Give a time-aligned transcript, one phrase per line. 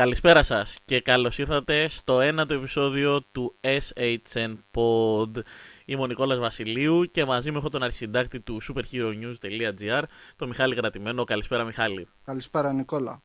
[0.00, 5.42] Καλησπέρα σας και καλώς ήρθατε στο ένατο επεισόδιο του SHN Pod.
[5.84, 10.02] Είμαι ο Νικόλας Βασιλείου και μαζί μου έχω τον αρχισυντάκτη του superheronews.gr,
[10.36, 11.24] τον Μιχάλη Κρατημένο.
[11.24, 12.08] Καλησπέρα Μιχάλη.
[12.24, 13.22] Καλησπέρα Νικόλα.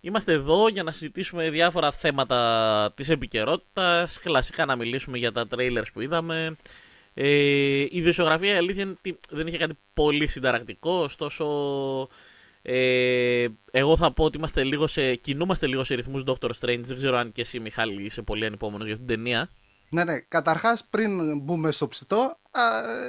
[0.00, 5.92] Είμαστε εδώ για να συζητήσουμε διάφορα θέματα της επικαιρότητας, κλασικά να μιλήσουμε για τα trailers
[5.92, 6.56] που είδαμε.
[7.14, 11.44] Ε, η ιδιοσιογραφία η αλήθεια είναι ότι δεν είχε κάτι πολύ συνταρακτικό, ωστόσο
[12.68, 16.80] ε, εγώ θα πω ότι είμαστε λίγο σε, κινούμαστε λίγο σε ρυθμούς Doctor Strange.
[16.80, 19.50] Δεν ξέρω αν και εσύ, Μιχάλη, είσαι πολύ ανυπόμονος για αυτήν την ταινία.
[19.88, 20.18] Ναι, ναι.
[20.18, 22.62] Καταρχάς, πριν μπούμε στο ψητό, α,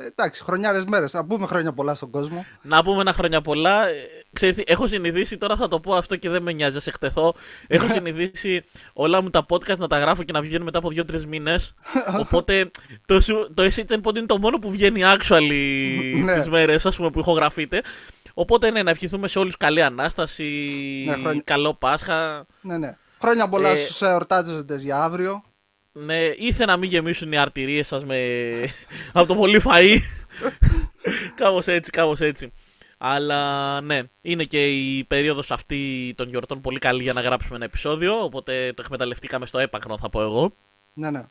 [0.05, 1.13] εντάξει, χρονιάρες μέρες.
[1.13, 2.45] Να πούμε χρόνια πολλά στον κόσμο.
[2.61, 3.87] Να πούμε ένα χρόνια πολλά.
[3.87, 3.93] Ε,
[4.33, 7.33] ξέρεις, έχω συνηθίσει, τώρα θα το πω αυτό και δεν με νοιάζει, σε εκτεθώ.
[7.67, 11.25] Έχω συνηθίσει όλα μου τα podcast να τα γράφω και να βγαίνουν μετά από δύο-τρεις
[11.25, 11.73] μήνες.
[12.21, 12.71] Οπότε
[13.05, 13.19] το,
[13.53, 16.33] το SHN Pod είναι το μόνο που βγαίνει actually ναι.
[16.33, 17.81] τις μέρες που ηχογραφείτε.
[18.39, 20.43] Οπότε ναι, να ευχηθούμε σε όλους καλή ανάσταση,
[21.23, 22.45] ναι, καλό Πάσχα.
[22.61, 22.97] Ναι, ναι.
[23.19, 25.43] Χρόνια πολλά ε, στους εορτάζοντε για αύριο.
[25.91, 28.17] Ναι, ήθελα να μην γεμίσουν οι αρτηρίες σας με...
[29.13, 29.97] από το πολύ φαΐ.
[31.41, 32.51] κάπως έτσι, κάπως έτσι.
[32.97, 37.65] Αλλά ναι, είναι και η περίοδος αυτή των γιορτών πολύ καλή για να γράψουμε ένα
[37.65, 38.23] επεισόδιο.
[38.23, 40.53] Οπότε το εκμεταλλευτήκαμε στο έπακρο, θα πω εγώ.
[40.93, 41.25] Ναι, ναι.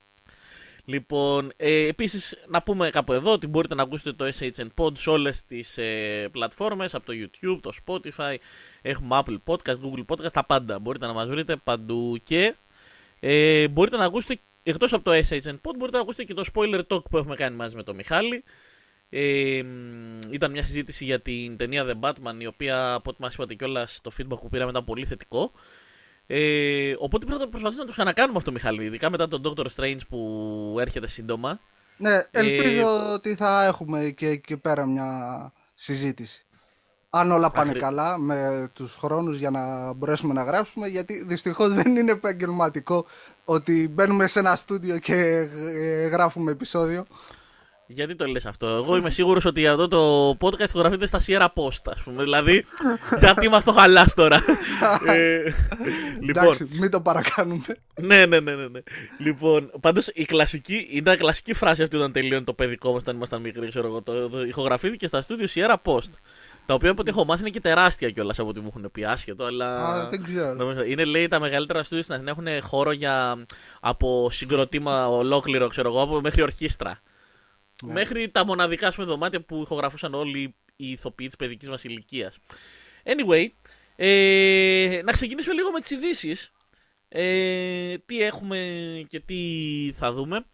[0.89, 5.11] Λοιπόν, ε, επίσης να πούμε κάπου εδώ ότι μπορείτε να ακούσετε το SHN Pod σε
[5.11, 8.37] όλες τις ε, πλατφόρμες, από το YouTube, το Spotify,
[8.83, 10.78] έχουμε Apple Podcast, Google Podcast, τα πάντα.
[10.78, 12.55] Μπορείτε να μας βρείτε παντού και
[13.20, 16.83] ε, μπορείτε να ακούσετε, εκτός από το SHN Pod, μπορείτε να ακούσετε και το Spoiler
[16.89, 18.45] Talk που έχουμε κάνει μαζί με τον Μιχάλη.
[19.09, 19.62] Ε,
[20.31, 24.00] ήταν μια συζήτηση για την ταινία The Batman, η οποία από ό,τι μας είπατε κιόλας
[24.03, 25.53] το feedback που πήραμε ήταν πολύ θετικό.
[26.27, 28.84] Ε, οπότε πρέπει να προσπαθήσουμε να το ξανακάνουμε αυτό, Μιχάλη.
[28.84, 31.60] Ειδικά μετά τον Doctor Strange που έρχεται σύντομα.
[31.96, 36.47] Ναι, ελπίζω ε, ότι θα έχουμε και εκεί πέρα μια συζήτηση.
[37.10, 41.97] Αν όλα πάνε καλά με τους χρόνους για να μπορέσουμε να γράψουμε γιατί δυστυχώς δεν
[41.97, 43.06] είναι επαγγελματικό
[43.44, 45.14] ότι μπαίνουμε σε ένα στούντιο και
[45.74, 47.06] ε, γράφουμε επεισόδιο.
[47.86, 51.91] Γιατί το λες αυτό; Εγώ είμαι σίγουρος ότι αυτό το podcast γραφείται στα Sierra Post,
[51.91, 52.22] ας πούμε.
[52.22, 52.64] Δηλαδή,
[53.19, 54.36] γιατί μας το χαλάς τώρα;
[55.06, 55.42] ε,
[56.20, 57.64] λοιπόν, Εντάξει, μην το παρακάνουμε.
[58.00, 58.69] ναι, ναι, ναι, ναι.
[58.69, 58.80] ναι.
[59.19, 63.41] Λοιπόν, πάντως η κλασική, ήταν κλασική φράση αυτή όταν τελείωνε το παιδικό μας όταν ήμασταν
[63.41, 64.03] μικροί, ξέρω εγώ.
[64.03, 66.10] Το, το, ηχογραφήθηκε στα στούντιο Sierra Post.
[66.66, 69.04] Τα οποία από ό,τι έχω μάθει είναι και τεράστια κιόλας από ό,τι μου έχουν πει
[69.04, 69.44] άσχετο.
[69.44, 69.76] Αλλά...
[69.76, 70.82] Α, δεν ξέρω.
[70.86, 73.44] Είναι λέει τα μεγαλύτερα στούντιο στην Αθήνα έχουν χώρο για
[73.80, 77.00] από συγκροτήμα ολόκληρο, ξέρω εγώ, μέχρι ορχήστρα.
[77.84, 77.92] Ναι.
[77.92, 82.38] Μέχρι τα μοναδικά πούμε, δωμάτια που ηχογραφούσαν όλοι οι ηθοποιοί της παιδικής μας ηλικίας.
[83.04, 83.47] Anyway,
[83.97, 86.53] ε, να ξεκινήσουμε λίγο με τις ειδήσεις.
[87.09, 88.59] Ε, τι έχουμε
[89.09, 89.36] και τι
[89.94, 90.44] θα δούμε.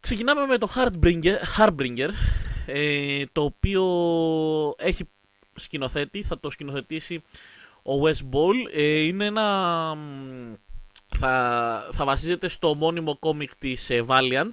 [0.00, 2.08] Ξεκινάμε με το Heartbringer, Heartbringer
[2.66, 3.84] ε, το οποίο
[4.78, 5.08] έχει
[5.54, 7.22] σκηνοθέτη, θα το σκηνοθετήσει
[7.82, 8.54] ο Wes Ball.
[8.72, 9.96] Ε, είναι ένα...
[11.18, 14.52] Θα, θα βασίζεται στο μόνιμο κόμικ της ε, Valiant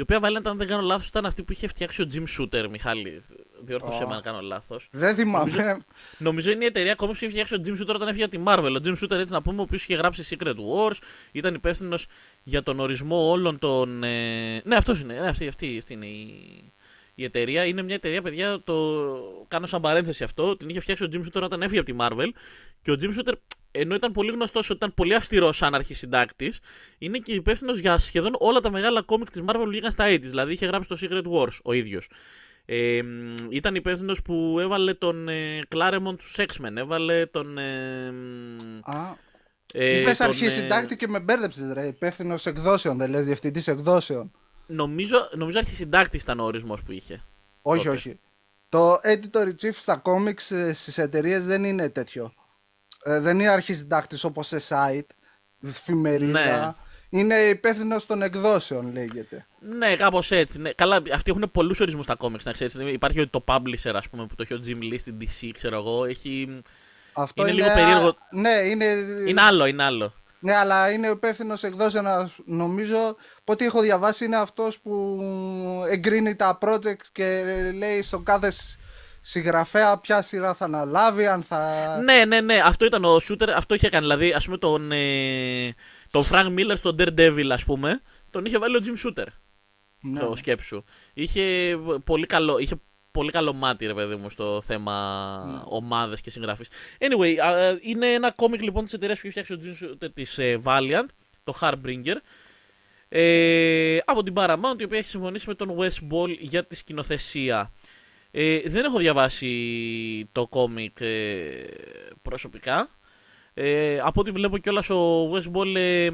[0.00, 2.66] η οποία Valiant, αν δεν κάνω λάθος, ήταν αυτή που είχε φτιάξει ο Jim Shooter,
[2.70, 3.22] Μιχάλη.
[3.60, 4.88] Διόρθωσέ με αν κάνω λάθος.
[4.90, 5.50] Δεν θυμάμαι.
[5.50, 5.84] Νομίζω,
[6.18, 8.42] νομίζω είναι η εταιρεία ακόμα που είχε φτιάξει ο Jim Shooter όταν έφυγε από τη
[8.46, 8.76] Marvel.
[8.76, 10.96] Ο Jim Shooter, έτσι να πούμε, ο οποίος είχε γράψει Secret Wars,
[11.32, 12.06] ήταν υπεύθυνος
[12.42, 14.02] για τον ορισμό όλων των.
[14.04, 14.62] Ε...
[14.64, 15.14] Ναι, αυτός είναι.
[15.14, 16.34] Ναι, αυτή, αυτή, αυτή είναι η,
[17.14, 17.64] η εταιρεία.
[17.64, 18.74] Είναι μια εταιρεία, παιδιά, το
[19.48, 20.56] κάνω σαν παρένθεση αυτό.
[20.56, 22.28] Την είχε φτιάξει ο Jim Shooter όταν έφυγε από τη Marvel.
[22.82, 23.32] Και ο Jim Shooter
[23.70, 26.60] ενώ ήταν πολύ γνωστός ότι ήταν πολύ αυστηρός σαν αρχισυντάκτης,
[26.98, 30.18] είναι και υπεύθυνος για σχεδόν όλα τα μεγάλα κόμικ της Marvel που βγήκαν στα 80
[30.20, 32.10] Δηλαδή είχε γράψει το Secret Wars ο ίδιος.
[32.64, 33.00] Ε,
[33.48, 37.58] ήταν υπεύθυνος που έβαλε τον ε, Claremont του X-Men, έβαλε τον.
[37.58, 38.08] Ε,
[38.82, 39.16] Α.
[39.72, 41.86] Ε, Είπες αρχισυντάκτη ε, και με μπέρδεψες, ρε.
[41.86, 44.32] Υπεύθυνος εκδόσεων, δηλαδή διευθυντής εκδόσεων.
[44.66, 47.24] Νομίζω, νομίζω αρχισυντάκτης ήταν ο ορισμός που είχε.
[47.62, 47.96] Όχι, τότε.
[47.96, 48.18] όχι.
[48.68, 52.32] Το editor chief στα comics ε, στις εταιρείες δεν είναι τέτοιο.
[53.02, 55.06] Ε, δεν είναι αρχισυντάκτης όπως σε site,
[55.66, 56.40] εφημερίδα.
[56.40, 56.74] Ναι.
[57.18, 59.46] Είναι υπεύθυνος των εκδόσεων, λέγεται.
[59.58, 60.60] Ναι, κάπως έτσι.
[60.60, 60.72] Ναι.
[60.72, 62.74] Καλά, αυτοί έχουν πολλούς ορισμούς στα comics, να ξέρεις.
[62.74, 66.04] Υπάρχει το publisher, ας πούμε, που το έχει ο Jim Lee στην DC, ξέρω εγώ.
[66.04, 66.60] Έχει...
[67.12, 68.16] Αυτό είναι, είναι λίγο περίεργο.
[68.30, 68.84] Ναι, είναι...
[69.26, 70.12] είναι άλλο, είναι άλλο.
[70.40, 72.30] Ναι, αλλά είναι υπεύθυνος εκδόσεων.
[72.44, 75.20] Νομίζω ότι έχω διαβάσει είναι αυτός που
[75.90, 78.52] εγκρίνει τα project και λέει στον κάθε
[79.20, 81.98] συγγραφέα ποια σειρά θα αναλάβει, αν θα.
[82.04, 82.60] Ναι, ναι, ναι.
[82.64, 84.06] Αυτό ήταν ο shooter, αυτό είχε κάνει.
[84.06, 85.74] Δηλαδή, ας πούμε, τον, ε,
[86.10, 88.00] τον Frank Miller στον Daredevil, ας πούμε,
[88.30, 89.26] τον είχε βάλει ο Jim Shooter.
[90.00, 90.20] Ναι.
[90.20, 90.84] Το σκέψου.
[91.12, 92.80] Είχε πολύ καλό, είχε
[93.10, 95.68] πολύ καλό μάτι, ρε παιδί μου, στο θέμα mm.
[95.68, 96.64] ομάδες και συγγραφή.
[96.98, 97.36] Anyway,
[97.80, 101.06] είναι ένα κόμικ λοιπόν της εταιρείας που έχει φτιάξει ο Jim Shooter της ε, Valiant,
[101.44, 102.16] το Harbinger.
[103.08, 107.72] Ε, από την Paramount, η οποία έχει συμφωνήσει με τον Wes Ball για τη σκηνοθεσία.
[108.30, 111.64] Ε, δεν έχω διαβάσει το κόμικ ε,
[112.22, 112.88] προσωπικά.
[113.54, 116.10] Ε, από ό,τι βλέπω κιόλας ο West Ball ε,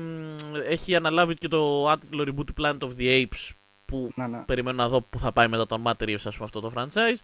[0.64, 3.50] έχει αναλάβει και το άτυπο reboot Planet of the Apes
[3.84, 4.38] που Ναι, ναι.
[4.46, 7.16] περιμένω να δω που θα πάει μετά τον Matt Reeves, ας πούμε, αυτό το franchise.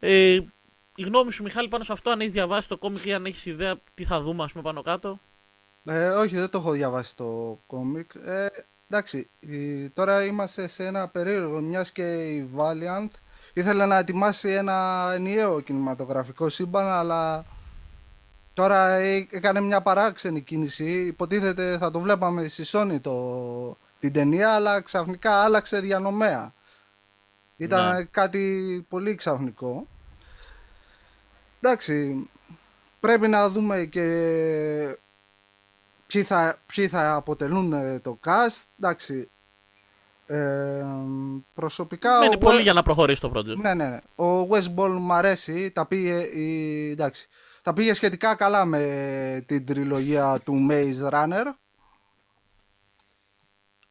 [0.00, 0.38] Ε,
[0.94, 3.46] η γνώμη σου, Μιχάλη, πάνω σε αυτό, αν έχεις διαβάσει το κόμικ ή αν έχεις
[3.46, 5.18] ιδέα τι θα δούμε, ας πούμε, πάνω κάτω;
[5.84, 8.10] Ε, όχι, δεν το έχω διαβάσει το κόμικ.
[8.24, 8.46] Ε,
[8.90, 13.08] εντάξει, η- τώρα είμαστε σε ένα περίεργο, μιας και η Valiant
[13.56, 17.44] ήθελε να ετοιμάσει ένα ενιαίο κινηματογραφικό σύμπαν, αλλά
[18.54, 20.84] τώρα ε- έκανε μια παράξενη κίνηση.
[21.06, 26.52] Υποτίθεται θα το βλέπαμε στη Sony το, την ταινία, αλλά ξαφνικά άλλαξε διανομέα.
[27.56, 28.04] Ήταν Ναι.
[28.04, 29.86] κάτι πολύ ξαφνικό.
[31.60, 32.28] Εντάξει,
[33.00, 34.04] πρέπει να δούμε και
[36.06, 38.62] ποιοι θα, ποιοι θα αποτελούν ε, το cast.
[38.78, 39.28] Εντάξει,
[40.26, 40.84] ε,
[41.54, 42.18] προσωπικά...
[42.18, 43.56] Μένει ο πολύ We- για να προχωρήσει το project.
[43.56, 44.24] Ναι, ναι, ναι.
[44.24, 45.70] Ο West Ball μου αρέσει.
[45.70, 46.90] Τα πήγε, η...
[46.90, 47.28] εντάξει,
[47.62, 51.44] τα πήγε σχετικά καλά με την τριλογία του Maze Runner.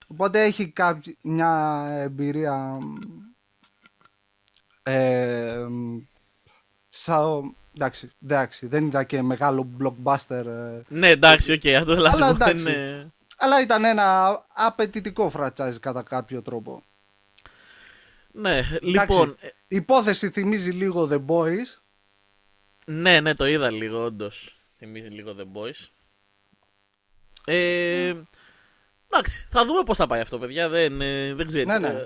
[0.08, 1.18] Οπότε έχει κάποι...
[1.22, 2.78] μια εμπειρία
[4.84, 5.66] ε,
[6.90, 7.56] σαν...
[7.78, 12.28] Εντάξει, εντάξει, δεν ήταν και μεγάλο blockbuster ε, Ναι, εντάξει, οκ, αυτό θέλω να Αλλά
[12.28, 12.46] σου πω.
[12.46, 12.72] δεν εντάξει.
[12.72, 16.84] είναι- αλλά ήταν ένα απαιτητικό franchise κατά κάποιο τρόπο.
[18.32, 21.80] Ναι, λοιπόν, Εντάξει, η υπόθεση θυμίζει λίγο The Boys.
[22.86, 24.60] Ναι, ναι, το είδα λίγο, όντως.
[24.78, 25.88] Θυμίζει λίγο The Boys.
[27.46, 28.14] Ε,
[29.12, 30.70] εντάξει, θα δούμε πώς θα πάει αυτό, παιδιά.
[30.70, 31.66] Δεν, ε, δεν ξέρει.
[31.66, 31.88] Ναι, ναι.
[31.88, 32.06] Ε,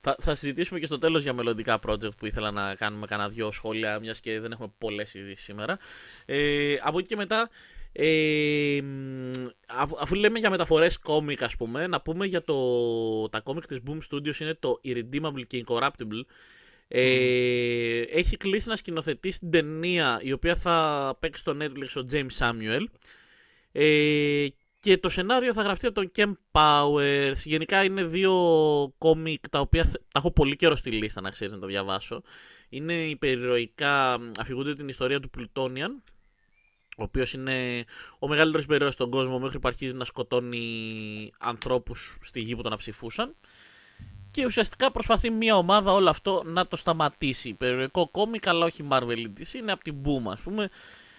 [0.00, 3.52] θα, θα συζητήσουμε και στο τέλος για μελλοντικά project που ήθελα να κάνουμε κανένα δυο
[3.52, 5.78] σχόλια, μιας και δεν έχουμε πολλές ειδήσεις σήμερα.
[6.26, 7.50] Ε, από εκεί και μετά,
[7.92, 9.30] ε, μ,
[9.68, 13.28] αφού, αφού λέμε για μεταφορές κόμικ, ας πούμε, να πούμε για το.
[13.28, 16.22] Τα κόμικ της Boom Studios είναι το Irredeemable και Incorruptible.
[16.88, 22.38] Ε, Έχει κλείσει να σκηνοθετήσει την ταινία η οποία θα παίξει στο Netflix ο James
[22.38, 22.84] Samuel.
[23.72, 24.46] Ε,
[24.80, 27.36] και το σενάριο θα γραφτεί από τον Ken Powers.
[27.44, 28.32] Γενικά είναι δύο
[28.98, 32.22] κόμικ τα οποία θε- τα έχω πολύ καιρό στη λίστα να ξέρεις να τα διαβάσω.
[32.68, 36.02] Είναι υπερηρωικά, μ, αφηγούνται την ιστορία του Plutonian,
[36.96, 37.84] ο οποίος είναι
[38.18, 42.72] ο μεγαλύτερος υπερηρώας στον κόσμο μέχρι που αρχίζει να σκοτώνει ανθρώπους στη γη που τον
[42.72, 43.34] αψηφούσαν.
[44.30, 47.54] Και ουσιαστικά προσπαθεί μια ομάδα όλο αυτό να το σταματήσει.
[47.54, 50.68] Περιοδικό κόμικ, αλλά όχι Marvel ή DC, είναι από την Boom, ας πούμε.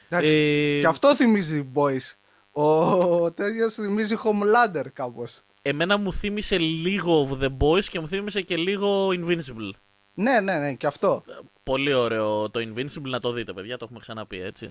[0.10, 2.16] Εντάξει, Ε, Και αυτό θυμίζει Boys.
[2.52, 5.42] Ο τέτοιος θυμίζει Homelander κάπως.
[5.62, 9.70] Εμένα μου θύμισε λίγο The Boys και μου θύμισε και λίγο Invincible.
[10.14, 11.24] Ναι, ναι, ναι, και αυτό.
[11.64, 14.70] Πολύ ωραίο το Invincible να το δείτε, παιδιά, το έχουμε ξαναπεί έτσι.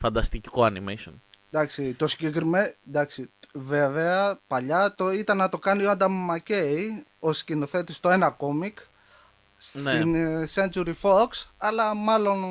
[0.00, 1.12] Φανταστικό animation.
[1.50, 2.72] Εντάξει, το συγκεκριμένο.
[2.88, 6.78] Εντάξει, βέβαια, παλιά το ήταν να το κάνει ο Adam McKay
[7.18, 8.78] ως σκηνοθέτης στο ένα κόμικ
[9.72, 9.90] Ναι.
[9.90, 11.26] στην ε, Century Fox,
[11.56, 12.44] αλλά μάλλον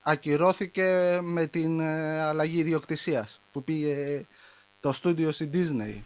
[0.00, 4.24] ακυρώθηκε με την ε, αλλαγή ιδιοκτησίας που πήγε
[4.80, 6.00] το στούντιο στη Disney.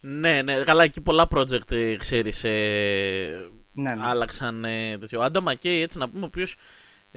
[0.00, 4.06] Ναι, ναι, καλά, εκεί πολλά project, ε, ξέρεις, ε, Ναι, ναι.
[4.06, 5.20] άλλαξαν ε, τέτοιο.
[5.20, 6.56] Ο Άντα Μακέι, έτσι να πούμε, ο οποίος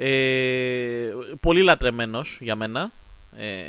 [0.01, 2.92] ε, πολύ λατρεμένος για μένα,
[3.38, 3.63] ε,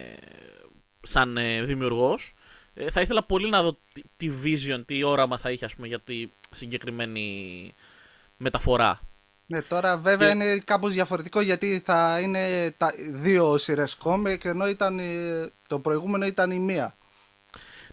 [1.03, 2.35] σαν ε, δημιουργός.
[2.75, 5.87] Ε, θα ήθελα πολύ να δω τι, τι vision, τι όραμα θα είχε, ας πούμε,
[5.87, 7.75] για τη συγκεκριμένη
[8.37, 9.01] μεταφορά.
[9.47, 14.69] Ναι, τώρα βέβαια Και- είναι κάπως διαφορετικό γιατί θα είναι τα δύο σειρές κόμικ ενώ
[14.69, 16.97] ήταν, η- το προηγούμενο ήταν η μία.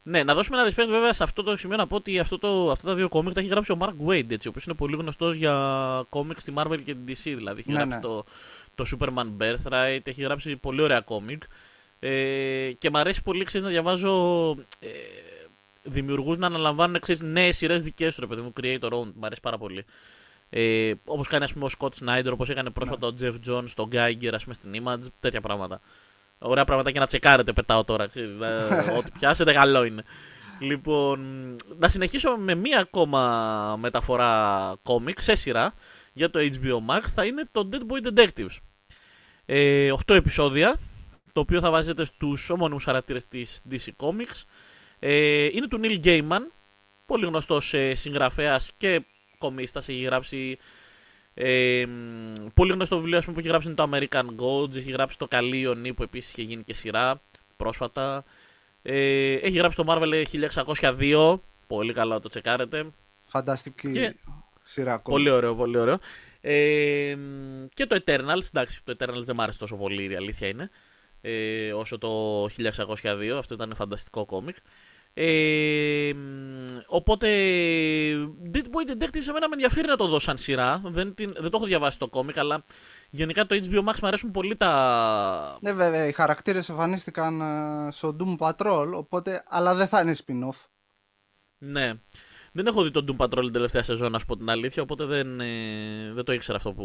[0.10, 2.72] Ναι, να δώσουμε ένα respect βέβαια σε αυτό το σημείο να πω ότι αυτό το,
[2.72, 4.96] αυτά τα δύο κόμικ τα έχει γράψει ο Mark Wade, έτσι, ο οποίος είναι πολύ
[4.96, 5.54] γνωστός για
[6.10, 7.60] κόμικ στη Marvel και την DC, δηλαδή.
[7.60, 8.04] Έχει Ναι, γράψει ναι.
[8.04, 8.26] το,
[8.76, 11.44] το Superman Birthright, έχει γράψει πολύ ωραία κόμικ.
[12.00, 14.50] Ε, και μου αρέσει πολύ, ξέρεις, να διαβάζω
[14.80, 14.90] ε,
[15.84, 19.42] δημιουργούς να αναλαμβάνουν, ξέρεις, νέες σειρές δικές του, ρε παιδί μου, creator owned, μου αρέσει
[19.42, 19.86] πάρα πολύ.
[20.50, 23.90] Ε, Όπως κάνει ας πούμε, ο Scott Snyder, όπως έκανε πρόσφατα ο Jeff Jones, τον
[23.92, 25.82] Geiger, ας πούμε, στην Image, τέτοια πράγματα.
[26.40, 28.08] Ωραία πράγματα και να τσεκάρετε, πετάω τώρα.
[28.08, 30.04] ξέρεις, ε, Ό,τι πιάσετε, καλό είναι.
[30.60, 35.74] Λοιπόν, να συνεχίσω με μία ακόμα μεταφορά κόμικ σε σειρά
[36.14, 37.02] για το HBO Max.
[37.02, 38.58] Θα είναι το Dead Boy Detectives.
[39.46, 40.76] Ε, 8 επεισόδια,
[41.34, 44.44] το οποίο θα βάζετε στους ομώνυμους χαρακτήρες της DC Comics.
[45.00, 46.42] Ε, είναι του Neil Gaiman,
[47.06, 49.06] πολύ γνωστός ε, συγγραφέας και
[49.38, 49.90] κομίστας.
[49.90, 50.58] Έχει γράψει
[51.40, 54.76] ε, μ, πολύ γνωστό βιβλίο ας πούμε, που έχει γράψει είναι το American Gods.
[54.76, 57.22] Έχει γράψει το Καλή Ιωνή που επίσης είχε γίνει και σειρά
[57.58, 58.24] πρόσφατα.
[58.82, 60.24] Ε, έχει γράψει το Marvel
[60.74, 61.40] 1602.
[61.68, 62.86] Πολύ καλά να το τσεκάρετε.
[63.26, 64.16] Φανταστική Και-
[64.64, 65.04] σειρά κόμικ.
[65.04, 66.00] Πολύ ωραίο, πολύ ωραίο.
[66.42, 70.48] Ε, μ, και το Eternals, εντάξει, το Eternals δεν μ' άρεσε τόσο πολύ, η αλήθεια
[70.48, 70.70] είναι.
[71.22, 74.56] Ε, όσο το 1602, αυτό ήταν φανταστικό κόμικ.
[75.20, 76.12] Ε,
[76.88, 77.28] οπότε,
[78.54, 80.82] Dead Boy Detective σε μένα με ενδιαφέρει να το δω σαν σειρά.
[80.86, 82.64] Δεν, την, δεν το έχω διαβάσει το κόμικ, αλλά
[83.10, 85.58] γενικά το HBO Max μου αρέσουν πολύ τα...
[85.62, 90.66] Ναι βέβαια, οι χαρακτήρες εμφανίστηκαν ε, στο Doom Patrol, οπότε, αλλά δεν θα είναι spin-off.
[91.58, 91.94] Ναι.
[92.52, 95.06] Δεν έχω δει τον Doom Patrol την τελευταία σεζόν, να σου πω την αλήθεια, οπότε
[95.06, 96.84] δεν, ε, δεν το ήξερα αυτό που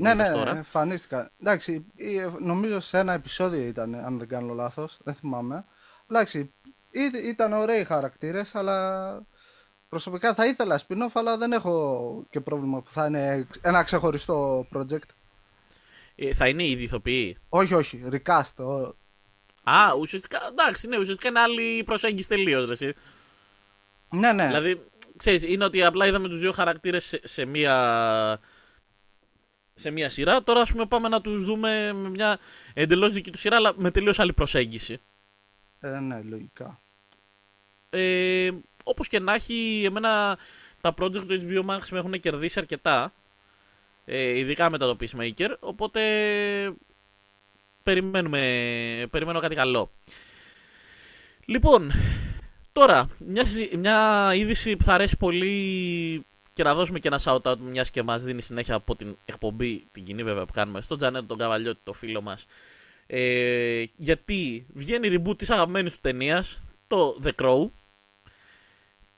[0.00, 0.56] Ναι, είπες ναι, τώρα.
[0.56, 1.30] εμφανίστηκαν.
[1.40, 5.64] Εντάξει, ε, νομίζω σε ένα επεισόδιο ήταν, αν δεν κάνω λάθος, δεν θυμάμαι.
[6.10, 6.52] Εντάξει, ή-
[7.28, 9.22] ήταν ωραίοι χαρακτήρες, αλλά
[9.88, 15.08] προσωπικά θα ήθελα spin-off, αλλά δεν έχω και πρόβλημα που θα είναι ένα ξεχωριστό project.
[16.14, 18.54] Ε, θα είναι ήδη ηθοποιοί; Όχι, όχι, recast.
[18.64, 18.96] ο-
[19.70, 22.80] Α, ουσιαστικά, εντάξει, ναι, ουσιαστικά είναι άλλη προσέγγιση τελείως.
[24.10, 24.46] Ναι, ναι.
[24.46, 24.84] Δηλαδή,
[25.16, 28.40] ξέρεις, είναι ότι απλά είδαμε τους δύο χαρακτήρες σε, σε μία
[29.74, 30.42] σε μία σειρά.
[30.42, 32.38] Τώρα, ας πούμε, πάμε να τους δούμε με μια
[32.74, 34.98] εντελώς δική τους σειρά, αλλά με τελείως άλλη προσέγγιση.
[35.80, 36.80] Ε, ναι, λογικά.
[37.90, 38.50] Ε,
[38.84, 40.38] όπως και να έχει, εμένα
[40.80, 43.12] τα project του HBO Max με έχουν κερδίσει αρκετά.
[44.04, 45.54] Ε, ειδικά μετά το Peacemaker.
[45.60, 46.00] Οπότε
[47.82, 48.38] περιμένουμε,
[49.10, 49.90] περιμένω κάτι καλό.
[51.44, 51.90] Λοιπόν,
[52.72, 57.56] τώρα, μια, συ- μια είδηση που θα αρέσει πολύ και να δώσουμε και ένα shout-out
[57.58, 61.26] μιας και μας δίνει συνέχεια από την εκπομπή, την κοινή βέβαια που κάνουμε, στον Τζανέτ
[61.26, 62.46] τον Καβαλιώτη, το φίλο μας.
[63.10, 67.70] Ε, γιατί βγαίνει reboot της αγαπημένης του ταινίας, το The Crow,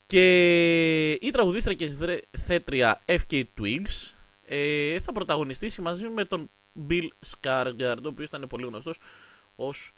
[0.06, 4.12] και η τραγουδίστρια και θέτρια FK Twigs
[4.46, 6.50] ε, θα πρωταγωνιστήσει μαζί με τον
[6.88, 8.98] Bill Skarsgård, ο οποίος ήταν πολύ γνωστός
[9.54, 9.92] ως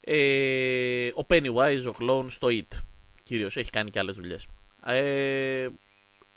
[0.00, 2.78] ε, ο Pennywise, ο Clown στο It.
[3.22, 4.46] Κυρίως, έχει κάνει και άλλες δουλειές.
[4.86, 5.68] Ε,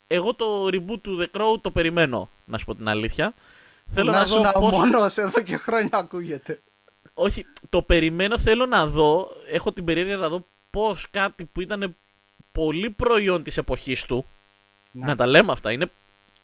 [0.08, 3.34] εγώ το reboot του The Crow το περιμένω, να σου πω την αλήθεια.
[3.86, 4.72] Θέλω να, δω ήσουν πώς...
[4.72, 6.64] μόνος εδώ και χρόνια ακούγεται.
[7.18, 11.96] Όχι, το περιμένω, θέλω να δω, έχω την περίεργεια να δω πώς κάτι που ήταν
[12.52, 14.26] πολύ προϊόν της εποχής του,
[14.92, 15.06] Ναι.
[15.06, 15.92] να τα λέμε αυτά, είναι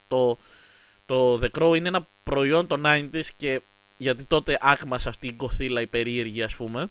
[0.08, 0.38] το,
[1.06, 3.62] το The Crow είναι ένα προϊόν των 90s και
[3.98, 6.90] γιατί τότε άκμασε αυτή η κοθήλα η περίεργη ας πούμε.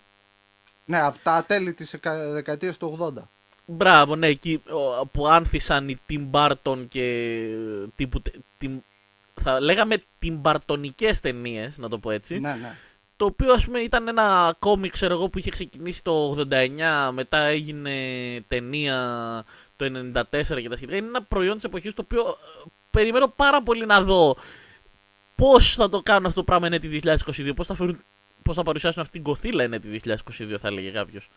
[0.84, 3.22] Ναι, από τα τέλη της εκα- δεκαετίας του 80.
[3.64, 4.62] Μπράβο, ναι, εκεί
[5.00, 7.46] ο, που άνθησαν οι Tim Burton και
[7.94, 8.78] τύπου, τε- Tim-
[9.40, 12.38] θα λέγαμε τιμπαρτονικές ταινίες, να το πω έτσι.
[12.38, 12.76] Ναι, ναι.
[13.20, 17.38] Το οποίο ας πούμε ήταν ένα κόμικ ξέρω εγώ που είχε ξεκινήσει το 89, μετά
[17.38, 17.94] έγινε
[18.48, 18.96] ταινία
[19.76, 20.96] το 94 και τα σχετικά.
[20.96, 24.36] Είναι ένα προϊόν της εποχής το οποίο ε, περιμένω πάρα πολύ να δω
[25.34, 28.04] πώς θα το κάνουν αυτό το πράγμα ενέτη 2022, πώς θα, φέρουν,
[28.42, 31.30] πώς θα παρουσιάσουν αυτή την κοθήλα ενέτη 2022 θα έλεγε κάποιος.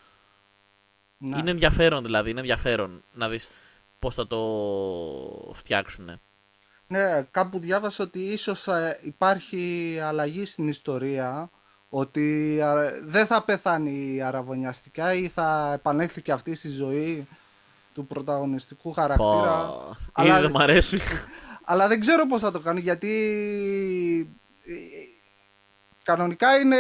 [1.18, 1.38] ναι.
[1.38, 3.50] Είναι ενδιαφέρον δηλαδή, είναι ενδιαφέρον να δεις
[4.00, 4.40] πώς θα το
[5.54, 6.20] φτιάξουν.
[6.88, 11.52] Ναι, κάπου διάβασα ότι ίσως ε, υπάρχει αλλαγή στην ιστορία
[11.96, 17.28] ότι α, δεν θα πεθάνει αραβωνιαστικά ή θα επανέλθει και αυτή στη ζωή
[17.94, 19.66] του πρωταγωνιστικού χαρακτήρα.
[19.68, 21.00] Πω, αλλά- Ήδη δεν μ' αρέσει.
[21.66, 23.10] Αλλά δεν ξέρω πώς θα το κάνει γιατί
[24.66, 24.74] ε,
[26.04, 26.78] κανονικά είναι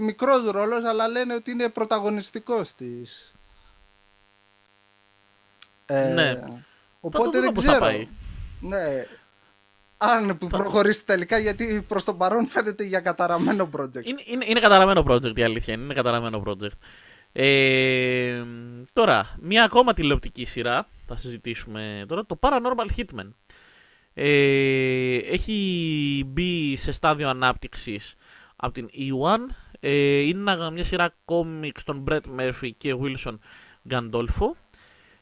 [0.00, 3.34] μικρός ρόλος αλλά λένε ότι είναι πρωταγωνιστικός της.
[5.86, 6.34] Ε, Ναι.
[6.34, 6.60] Θα
[7.00, 7.78] Οπότε το δούμε δεν πώς ξέρω.
[7.78, 8.08] θα πάει.
[8.60, 9.06] Ναι.
[9.96, 14.04] Αν που προχωρήσει τελικά γιατί προς το παρόν φαίνεται για καταραμένο project.
[14.04, 16.76] Είναι, είναι, είναι καταραμένο project η αλήθεια είναι, είναι καταραμένο project.
[17.32, 18.44] Ε,
[18.92, 23.28] τώρα, μία ακόμα τηλεοπτική σειρά θα συζητήσουμε τώρα, το Paranormal Hitman.
[24.14, 28.14] Ε, έχει μπει σε στάδιο ανάπτυξης
[28.56, 29.38] από την E1.
[29.80, 33.38] Ε, είναι ένα- μια σειρά κόμιξ των Brett Murphy και Wilson
[33.90, 34.50] Gandolfo.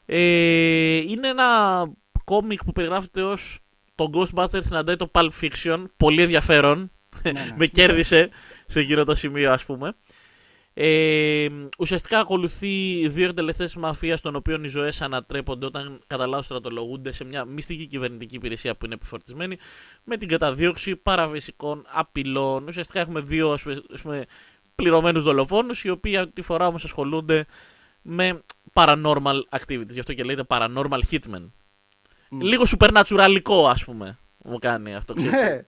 [0.05, 1.83] Ε, είναι ένα
[2.23, 3.59] κόμικ που περιγράφεται ως
[3.95, 5.83] το Ghostbusters συναντάει το Pulp Fiction.
[5.97, 6.91] Πολύ ενδιαφέρον.
[7.23, 7.53] Ναι, ναι.
[7.57, 8.29] Με κέρδισε
[8.67, 9.95] σε εκείνο το σημείο ας πούμε.
[10.77, 11.47] Ε,
[11.79, 17.11] ουσιαστικά ακολουθεί δύο εκτελεστές της μαφίας, των οποίων οι ζωές ανατρέπονται όταν κατά λάθος στρατολογούνται
[17.11, 19.57] σε μια μυστική κυβερνητική υπηρεσία που είναι επιφορτισμένη
[20.03, 22.67] με την καταδίωξη παραβεσικών απειλών.
[22.67, 24.25] Ουσιαστικά έχουμε δύο ας πούμε, ας πούμε,
[24.75, 27.45] πληρωμένους δολοφόνους, οι οποίοι αυτή τη φορά όμως ασχολούνται
[28.01, 28.41] με
[28.73, 29.89] paranormal activities.
[29.89, 31.49] Γι' αυτό και λέγεται paranormal hitman.
[32.41, 34.17] Λίγο supernatural ας πούμε.
[34.43, 35.41] Μου κάνει αυτό, ξέρεις.
[35.41, 35.61] Ναι,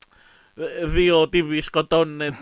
[0.85, 2.35] Δύο τύποι σκοτώνουν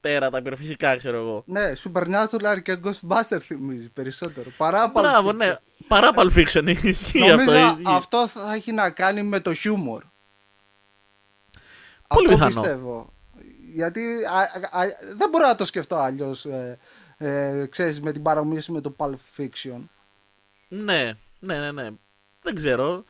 [0.00, 1.42] τέρατα πυροφυσικά, ξέρω εγώ.
[1.46, 4.50] ναι, Supernatural και Ghostbuster θυμίζει περισσότερο.
[4.56, 5.34] Παρά Pulp Μπράβο, Fiction.
[5.36, 5.54] ναι.
[5.88, 7.72] Παρά Pulp Fiction, ισχύει Νομίζω αυτό.
[7.72, 7.82] ισχύει.
[7.86, 10.02] αυτό θα έχει να κάνει με το χιούμορ.
[12.08, 12.60] Πολύ αυτό πιθανό.
[12.60, 13.12] πιστεύω.
[13.74, 14.40] Γιατί α,
[14.80, 16.44] α, δεν μπορώ να το σκεφτώ αλλιώς.
[16.44, 16.78] Ε,
[17.18, 19.80] ε, ξέρεις, με την παρομοίωση με το Pulp Fiction.
[20.68, 21.88] Ναι, ναι, ναι, ναι.
[22.42, 23.04] Δεν ξέρω.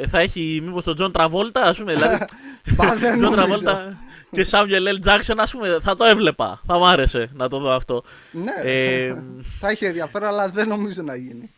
[0.00, 1.94] Ε, θα έχει μήπως τον Τζον Τραβόλτα, ας πούμε.
[1.94, 2.24] Δηλαδή,
[2.74, 3.62] Μπα, δεν Τζον νομίζω.
[3.62, 3.98] Τραβόλτα
[4.30, 5.08] και Samuel L.
[5.08, 5.78] Jackson, ας πούμε.
[5.80, 6.60] Θα το έβλεπα.
[6.66, 8.02] Θα μ' άρεσε να το δω αυτό.
[8.30, 9.22] Ναι, Ε,
[9.58, 11.50] θα έχει ενδιαφέρον, αλλά δεν νομίζω να γίνει.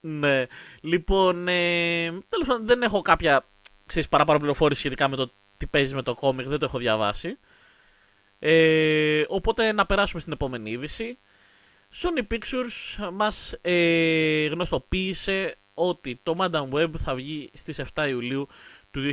[0.00, 0.44] Ναι.
[0.80, 3.44] Λοιπόν, ε, τέλος πάντων δεν έχω κάποια
[3.86, 7.38] ξέρεις, παραπάνω πληροφόρηση σχετικά με το τι παίζει με το κόμικ, δεν το έχω διαβάσει.
[8.38, 11.18] Ε, οπότε να περάσουμε στην επόμενη είδηση.
[12.02, 15.56] Sony Pictures μας ε, γνωστοποίησε
[15.88, 18.48] ότι το Madame Web θα βγει στις 7 Ιουλίου
[18.90, 19.12] του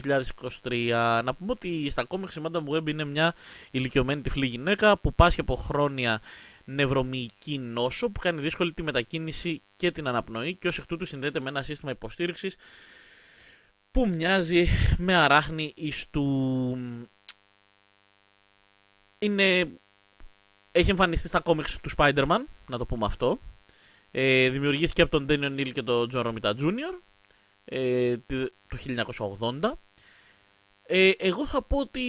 [0.61, 1.21] 2023.
[1.23, 3.35] Να πούμε ότι στα κόμιξ η Madame Web είναι μια
[3.71, 6.21] ηλικιωμένη τυφλή γυναίκα που πάσχει από χρόνια
[6.63, 11.39] νευρομυϊκή νόσο που κάνει δύσκολη τη μετακίνηση και την αναπνοή και ως εκ τούτου συνδέεται
[11.39, 12.55] με ένα σύστημα υποστήριξης
[13.91, 16.77] που μοιάζει με αράχνη εις του...
[19.19, 19.67] Είναι...
[20.71, 23.39] Έχει εμφανιστεί στα κόμιξ του Spider-Man, να το πούμε αυτό.
[24.11, 27.01] Ε, δημιουργήθηκε από τον Daniel Neal και τον John Romita Jr.
[27.65, 28.77] Ε, το
[29.61, 29.71] 1980.
[30.83, 32.01] Ε, εγώ θα πω ότι...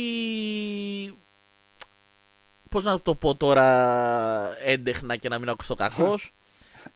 [2.70, 6.32] Πώς να το πω τώρα έντεχνα και να μην ακούσω κακός.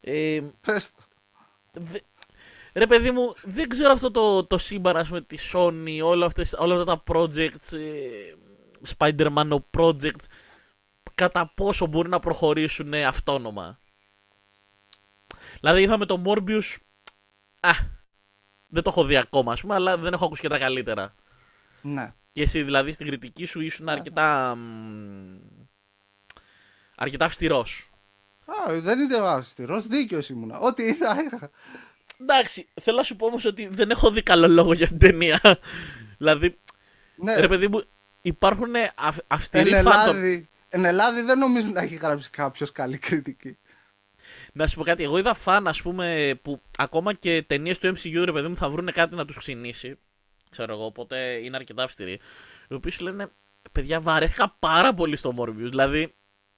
[0.00, 1.02] Ε, Πες το.
[1.72, 1.98] Δε...
[2.72, 6.52] Ρε παιδί μου, δεν ξέρω αυτό το, το σύμπαν ας πούμε τη Sony, όλα, αυτές,
[6.52, 8.34] όλα αυτά τα projects, ε,
[8.96, 10.24] Spider-Man projects,
[11.14, 13.78] κατά πόσο μπορεί να προχωρήσουν ε, αυτόνομα.
[15.64, 16.76] Δηλαδή είδαμε το Morbius,
[17.60, 17.70] α,
[18.66, 21.14] δεν το έχω δει ακόμα ας πούμε, αλλά δεν έχω ακούσει και τα καλύτερα.
[21.82, 22.12] Ναι.
[22.32, 25.38] Και εσύ δηλαδή στην κριτική σου ήσουν αρκετά, μ,
[26.96, 27.90] αρκετά αυστηρός.
[28.44, 30.58] Α, δεν είναι αυστηρός, δίκαιος ήμουνα.
[30.58, 31.50] Ό,τι είδα, είχα.
[32.20, 35.40] Εντάξει, θέλω να σου πω όμως ότι δεν έχω δει καλό λόγο για την ταινία.
[36.18, 36.58] δηλαδή,
[37.16, 37.82] Ναι, Ρε παιδί μου,
[38.22, 40.16] υπάρχουν αυ, αυστηροί εν, fandom.
[40.16, 43.58] Ελλάδι, εν Ελλάδι δεν νομίζω να έχει γράψει κάποιος καλή κριτική.
[44.56, 48.22] Να σου πω κάτι, εγώ είδα φαν, ας πούμε, που ακόμα και ταινίες του MCU,
[48.24, 49.98] ρε παιδί μου, θα βρουν κάτι να τους ξινίσει.
[50.50, 52.20] Ξέρω εγώ, οπότε είναι αρκετά αυστηροί.
[52.68, 53.30] Οι οποίοι σου λένε,
[53.72, 55.54] παιδιά, βαρέθηκα πάρα πολύ στο Morbius.
[55.54, 56.14] Δηλαδή,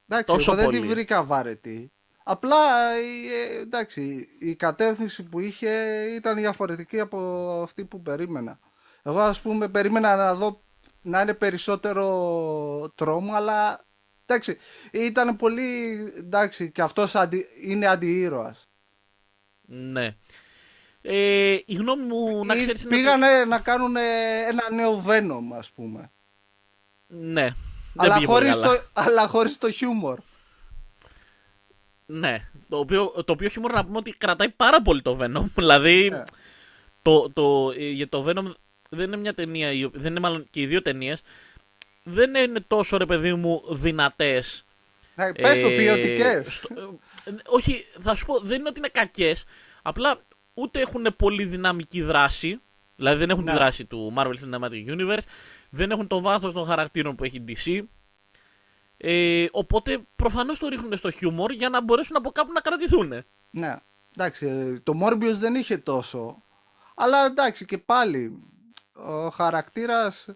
[0.08, 0.80] Εντάξει, Τόσο εγώ δεν πολύ.
[0.80, 1.92] τη βρήκα βαρετή.
[2.24, 2.56] Απλά,
[2.92, 7.18] ε, εντάξει, η κατεύθυνση που είχε ήταν διαφορετική από
[7.62, 8.58] αυτή που περίμενα.
[9.02, 10.62] Εγώ, ας πούμε, περίμενα να δω
[11.02, 13.85] να είναι περισσότερο τρόμο, αλλά
[14.26, 14.58] εντάξει,
[14.90, 18.68] ήταν πολύ, εντάξει, και αυτός αντι, είναι αντιήρωας.
[19.68, 20.16] ναι.
[21.08, 23.96] Ε, η γνώμη μου, να Ή ξέρεις, είναι ότι- Πήγανε να κάνουν
[24.48, 26.10] ένα νέο Venom, ας πούμε.
[27.06, 27.42] Ναι.
[27.44, 27.54] Δεν
[28.04, 28.66] Αλλά πήγε πολύ χωρίς, καλά.
[28.78, 30.18] το, αλλά χωρίς το χιούμορ.
[32.06, 32.48] Ναι.
[32.68, 35.50] Το οποίο, το οποίο χιούμορ να πούμε ότι κρατάει πάρα πολύ το Venom.
[35.54, 36.22] Δηλαδή, Ναι.
[37.02, 38.52] το, το, ε, για το Venom
[38.90, 41.22] δεν είναι μια ταινία, η οποία- δεν είναι μάλλον και οι δύο ταινίες.
[42.08, 44.64] Δεν είναι τόσο ρε παιδί μου δυνατές.
[45.14, 46.62] Ναι, πες το ποιοτικές.
[47.24, 49.44] ε, όχι, θα σου πω, δεν είναι ότι είναι κακές.
[49.82, 50.20] Απλά
[50.54, 52.60] ούτε έχουν πολύ δυναμική δράση.
[52.96, 53.50] Δηλαδή δεν έχουν Ναι.
[53.50, 55.24] τη δράση του Marvel Cinematic Universe.
[55.70, 57.80] Δεν έχουν το βάθος των χαρακτήρων που έχει η DC.
[58.96, 63.24] Ε, οπότε προφανώς το ρίχνουν στο χιούμορ για να μπορέσουν από κάπου να κρατηθούν.
[63.50, 63.76] Ναι,
[64.16, 66.42] εντάξει, ε, το Morbius δεν είχε τόσο.
[66.94, 68.42] Αλλά εντάξει και πάλι,
[68.92, 70.26] ο χαρακτήρας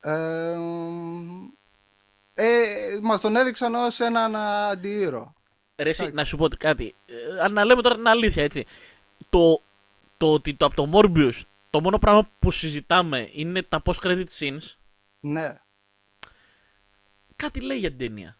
[0.00, 0.56] ε,
[2.34, 5.34] ε, μας τον έδειξαν ως έναν αντιήρωα.
[5.76, 6.94] Ρε, εσύ, να σου πω κάτι.
[7.42, 8.64] Ε, να λέμε τώρα την αλήθεια, έτσι.
[9.30, 9.62] Το,
[10.16, 14.74] το ότι το, από το Morbius το μόνο πράγμα που συζητάμε είναι τα post-credit scenes,
[15.20, 15.60] Ναι,
[17.36, 18.36] κάτι λέει για την ταινία.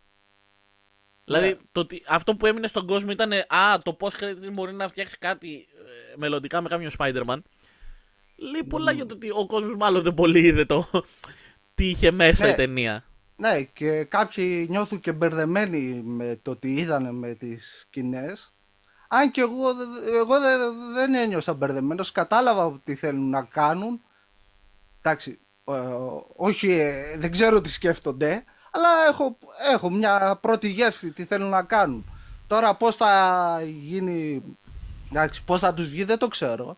[1.24, 1.56] Δηλαδή, Ναι.
[1.72, 5.18] το ότι αυτό που έμεινε στον κόσμο ήταν Α, το post-credit scene μπορεί να φτιάξει
[5.18, 5.66] κάτι
[6.12, 7.38] ε, μελλοντικά με κάποιον Spider-Man.
[8.36, 10.90] Λέει πολλά για το ότι ο κόσμος μάλλον δεν πολύ είδε το
[11.80, 12.50] τι είχε μέσα Ναι.
[12.52, 13.04] η ταινία.
[13.36, 18.52] ναι και κάποιοι νιώθουν και μπερδεμένοι με το τι είδανε με τις σκηνές.
[19.08, 24.00] Αν και εγώ, δε- εγώ δε- δεν ένιωσα μπερδεμένος, κατάλαβα τι θέλουν να κάνουν.
[25.02, 25.72] Εντάξει, ε,
[26.36, 29.38] όχι, ε, δεν ξέρω τι σκέφτονται, αλλά έχω,
[29.72, 32.10] έχω μια πρώτη γεύση τι θέλουν να κάνουν.
[32.46, 34.42] Τώρα πώς θα γίνει,
[35.10, 36.76] εντάξει, πώς θα τους βγει δεν το ξέρω.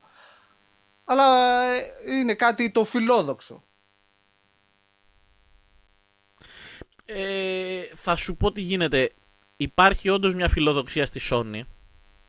[1.04, 1.24] Αλλά
[1.62, 1.82] ε,
[2.18, 3.62] είναι κάτι το φιλόδοξο.
[7.14, 9.10] Ε, θα σου πω τι γίνεται.
[9.56, 11.60] Υπάρχει όντως μια φιλοδοξία στη Sony.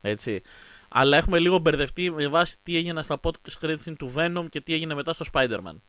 [0.00, 0.42] Έτσι.
[0.88, 4.74] Αλλά έχουμε λίγο μπερδευτεί με βάση τι έγινε στα podcast credits του Venom και τι
[4.74, 5.80] έγινε μετά στο Spider-Man.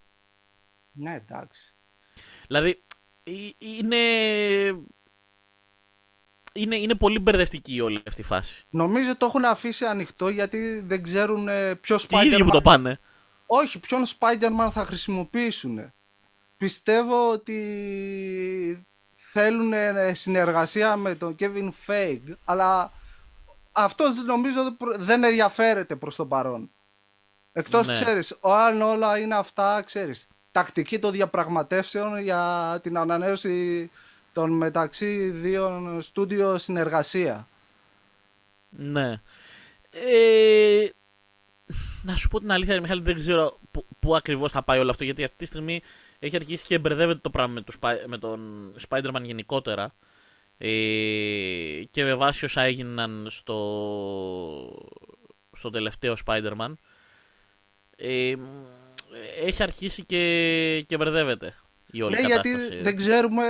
[0.92, 1.76] Ναι, εντάξει.
[2.48, 2.84] Δηλαδή,
[3.24, 3.98] ε- είναι...
[6.58, 8.64] Είναι, είναι πολύ μπερδευτική όλη αυτή η φάση.
[8.70, 12.58] Νομίζω το έχουν αφήσει ανοιχτό γιατί δεν ξέρουν ε, ποιος Και οι ίδιοι που το
[12.58, 12.64] Spider-Man...
[12.64, 13.00] πάνε.
[13.46, 15.94] Όχι, ποιον Spider-Man θα χρησιμοποιήσουν.
[16.58, 22.92] Πιστεύω ότι θέλουν ε, συνεργασία με τον Kevin Feige, αλλά
[23.72, 26.70] αυτός νομίζω δεν προ- δεν ενδιαφέρεται προς το παρόν.
[27.52, 27.94] Εκτός Ναι.
[27.94, 33.90] ξέρεις, ο- αν όλα είναι αυτά, ξέρεις, τακτική των διαπραγματεύσεων για την ανανέωση
[34.34, 37.48] των μεταξύ δύο στούντιο συνεργασία.
[38.70, 39.22] Ναι.
[39.92, 40.90] Ε,
[42.02, 45.04] να σου πω την αλήθεια, Μιχάλη, δεν ξέρω πού, πού ακριβώς θα πάει όλο αυτό,
[45.04, 45.82] γιατί αυτή τη στιγμή
[46.20, 49.96] έχει αρχίσει και μπερδεύεται το πράγμα με, το, Spy- με τον Spider-Man γενικότερα.
[50.58, 50.68] Ε,
[51.92, 53.60] και με βάση όσα έγιναν στο,
[55.58, 56.74] στο τελευταίο Spider-Man,
[57.98, 58.34] ε,
[59.46, 61.54] έχει αρχίσει και, και μπερδεύεται
[61.92, 62.58] η όλη Ναι, κατάσταση.
[62.58, 63.46] γιατί δεν ξέρουμε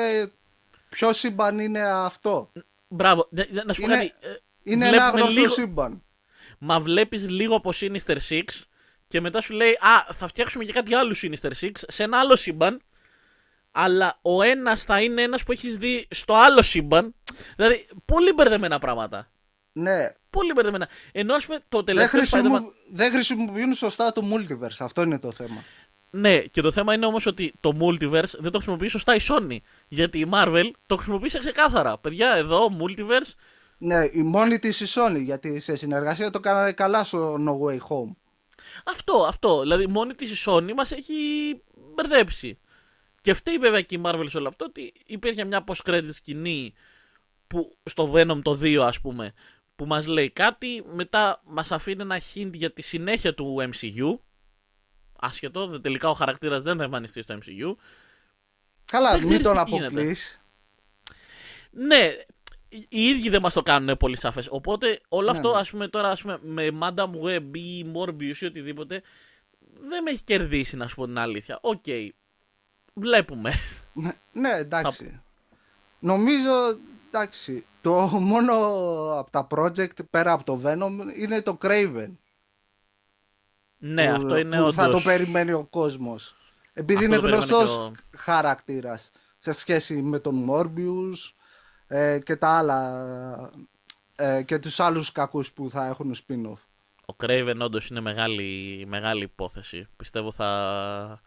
[0.90, 2.52] ποιος σύμπαν είναι αυτό.
[2.88, 4.14] Μπράβο, δε- δε- να σου πω Είναι- κάτι.
[4.20, 6.04] ε, Είναι Βλέπουμε ένα γνωστό λίγο- σύμπαν.
[6.60, 8.44] Μα βλέπεις λίγο από Sinister Six
[9.08, 12.36] και μετά σου λέει Α, θα φτιάξουμε και κάτι άλλο Sinister Six σε ένα άλλο
[12.36, 12.82] σύμπαν.
[13.72, 17.16] Αλλά ο ένας θα είναι ένας που έχεις δει στο άλλο σύμπαν.
[17.56, 19.30] Δηλαδή, πολύ μπερδεμένα πράγματα.
[19.72, 20.12] Ναι.
[20.30, 20.90] Πολύ μπερδεμένα.
[21.12, 22.44] Ενώ ας πούμε το Δεν, τελευταίο Spider-Man.
[22.44, 22.72] χρησιμο...
[22.92, 24.78] δεν χρησιμοποιούν σωστά το multiverse.
[24.80, 25.64] Αυτό είναι το θέμα.
[26.10, 29.58] Ναι, και το θέμα είναι όμως ότι το multiverse δεν το χρησιμοποιεί σωστά η Sony.
[29.88, 31.98] Γιατί η Marvel το χρησιμοποίησε ξεκάθαρα.
[31.98, 33.32] Παιδιά, εδώ multiverse.
[33.78, 37.78] Ναι, η μόνη της η Sony, γιατί σε συνεργασία το κάνανε καλά στο No Way
[37.78, 38.16] Home.
[38.86, 39.62] Αυτό, αυτό.
[39.62, 41.14] Δηλαδή, μόνη της η Sony μας έχει
[41.94, 42.60] μπερδέψει.
[43.22, 46.74] Και φταίει βέβαια και η Marvel σε όλο αυτό ότι υπήρχε μια post-credit σκηνή
[47.48, 49.34] που, στο Venom το 2, ας πούμε,
[49.76, 54.20] που μας λέει κάτι, μετά μας αφήνει ένα hint για τη συνέχεια του MCU.
[55.20, 57.76] Άσχετο, δε- τελικά ο χαρακτήρας δεν θα εμφανιστεί στο MCU.
[58.86, 59.86] Καλά, Δεν μην ξέρεις τον τι γίνεται.
[59.88, 60.40] αποκλείς.
[61.72, 62.12] Ναι,
[62.90, 64.48] οι ίδιοι δεν μας το κάνουν πολύ σαφές.
[64.52, 65.60] Οπότε όλο Ναι, αυτό, ναι.
[65.60, 69.02] ας πούμε, τώρα ας πούμε, με Madame Web ή Morbius ή οτιδήποτε,
[69.90, 71.60] δεν με έχει κερδίσει, να σου πω την αλήθεια.
[71.62, 71.84] Οκ,
[72.94, 73.52] βλέπουμε.
[73.94, 75.22] Ναι, Ναι, εντάξει.
[76.00, 76.52] Νομίζω,
[77.08, 77.94] εντάξει, το
[78.32, 78.54] μόνο
[79.20, 82.10] από τα project πέρα από το Venom είναι το Kraven.
[83.78, 84.76] ναι, που- αυτό είναι που όντως...
[84.76, 86.36] θα το περιμένει ο κόσμος.
[86.74, 91.34] Επειδή Αυτό είναι το περίμενε γνωστός και ο- χαρακτήρας σε σχέση με τον Morbius
[91.88, 93.52] ε, και τα άλλα
[94.16, 96.60] ε, και τους άλλους κακούς που θα έχουν spin-off.
[97.08, 99.88] Ο Craven όντως είναι μεγάλη, μεγάλη υπόθεση.
[99.96, 101.22] Πιστεύω θα,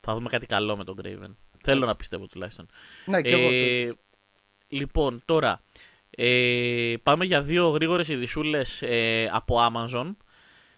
[0.00, 1.34] θα δούμε κάτι καλό με τον Craven.
[1.62, 2.68] Θέλω να πιστεύω τουλάχιστον.
[3.06, 3.48] Ναι, και εγώ.
[3.52, 3.92] Ε,
[4.68, 5.62] λοιπόν, τώρα
[6.10, 10.16] ε, πάμε για δύο γρήγορες ειδισούλες ε, από Amazon.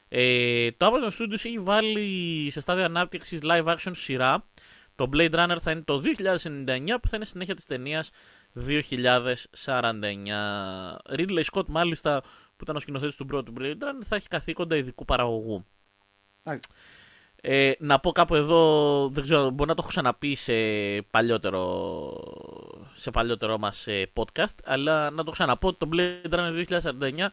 [0.09, 4.47] Ε, το Amazon Studios έχει βάλει σε στάδιο ανάπτυξης live action σειρά.
[4.95, 8.11] Το Blade Runner θα είναι το 2099 που θα είναι συνέχεια της ταινίας
[8.55, 10.97] 2049.
[11.09, 12.23] Ridley Scott μάλιστα
[12.57, 15.67] που ήταν ο σκηνοθέτης του πρώτου Blade Runner θα έχει καθήκοντα ειδικού παραγωγού.
[16.43, 16.71] Εντάξει.
[17.47, 20.53] Ε, να πω κάπου εδώ, δεν ξέρω, μπορεί να το έχω ξαναπεί σε
[21.03, 21.61] παλιότερο,
[22.95, 27.27] σε παλιότερο μας ε, podcast, αλλά να το ξαναπώ, το Blade Runner 2049,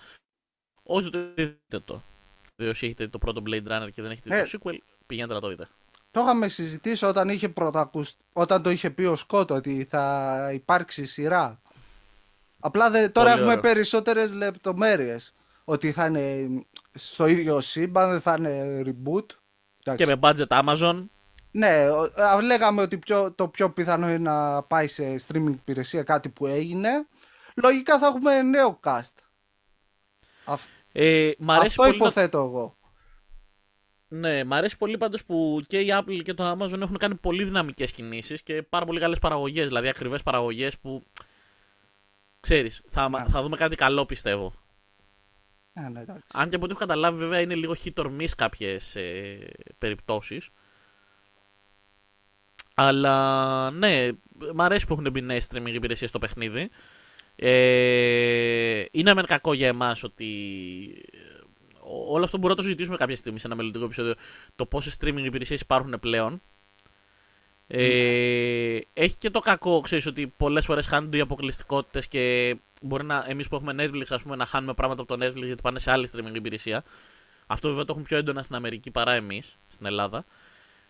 [0.84, 2.02] όσοι το δείτε το.
[2.56, 4.48] Δηλαδή όσοι έχετε το πρώτο Blade Runner και δεν έχετε δει Ε.
[4.48, 5.68] το sequel, πηγαίνετε να το δείτε.
[6.12, 8.14] Το είχαμε συζητήσει όταν, είχε πρωτακουσ...
[8.34, 11.62] όταν το είχε πει ο Σκότ ότι θα υπάρξει σειρά.
[12.60, 13.10] Απλά δε...
[13.10, 13.62] τώρα Πολύ έχουμε ωραίο.
[13.74, 15.34] περισσότερες λεπτομέρειες.
[15.64, 16.48] Ότι θα είναι
[16.94, 19.26] στο ίδιο σύμπαν, θα είναι reboot.
[19.84, 20.06] Εντάξει.
[20.06, 21.04] Και με budget Amazon,
[21.52, 26.04] Ναι, ο- α, λέγαμε ότι πιο, το πιο πιθανό είναι να πάει σε streaming υπηρεσία
[26.04, 26.90] κάτι που έγινε.
[27.56, 29.14] Λογικά θα έχουμε νέο cast.
[30.46, 32.76] Αυ- ε, μ' αρέσει Αυτό πολύ να- υποθέτω εγώ.
[34.14, 37.44] Ναι, μ' αρέσει πολύ πάντως που και η Apple και το Amazon έχουν κάνει πολύ
[37.44, 39.68] δυναμικές κινήσεις και πάρα πολύ καλές παραγωγές.
[39.68, 41.04] Δηλαδή ακριβές παραγωγές που.
[42.40, 43.24] ξέρεις, θα, Ναι.
[43.30, 44.54] θα δούμε κάτι καλό πιστεύω.
[45.74, 46.24] Ναι, ναι, εντάξει.
[46.34, 49.38] Αν και από ό,τι έχω καταλάβει, βέβαια είναι λίγο hit or miss κάποιες ε,
[49.78, 50.50] περιπτώσεις.
[52.74, 54.10] Αλλά ναι,
[54.54, 56.70] μ' αρέσει που έχουν μπει νέες streaming υπηρεσίες στο παιχνίδι.
[57.36, 60.28] Ε, είναι μεν κακό για εμάς ότι.
[61.92, 64.14] Ε, Όλο αυτό μπορούμε να το συζητήσουμε κάποια στιγμή σε ένα μελλοντικό επεισόδιο.
[64.56, 66.42] Το πόσες streaming υπηρεσίες υπάρχουν πλέον.
[67.68, 73.26] Ε, έχει και το κακό, ξέρεις ότι πολλές φορές χάνονται οι αποκλειστικότητες και μπορεί να
[73.28, 75.92] εμείς που έχουμε Netflix, ας πούμε, να χάνουμε πράγματα από το Netflix γιατί πάνε σε
[75.92, 76.84] άλλη streaming υπηρεσία.
[77.48, 80.26] Αυτό βέβαια το έχουν πιο έντονα στην Αμερική παρά εμείς στην Ελλάδα.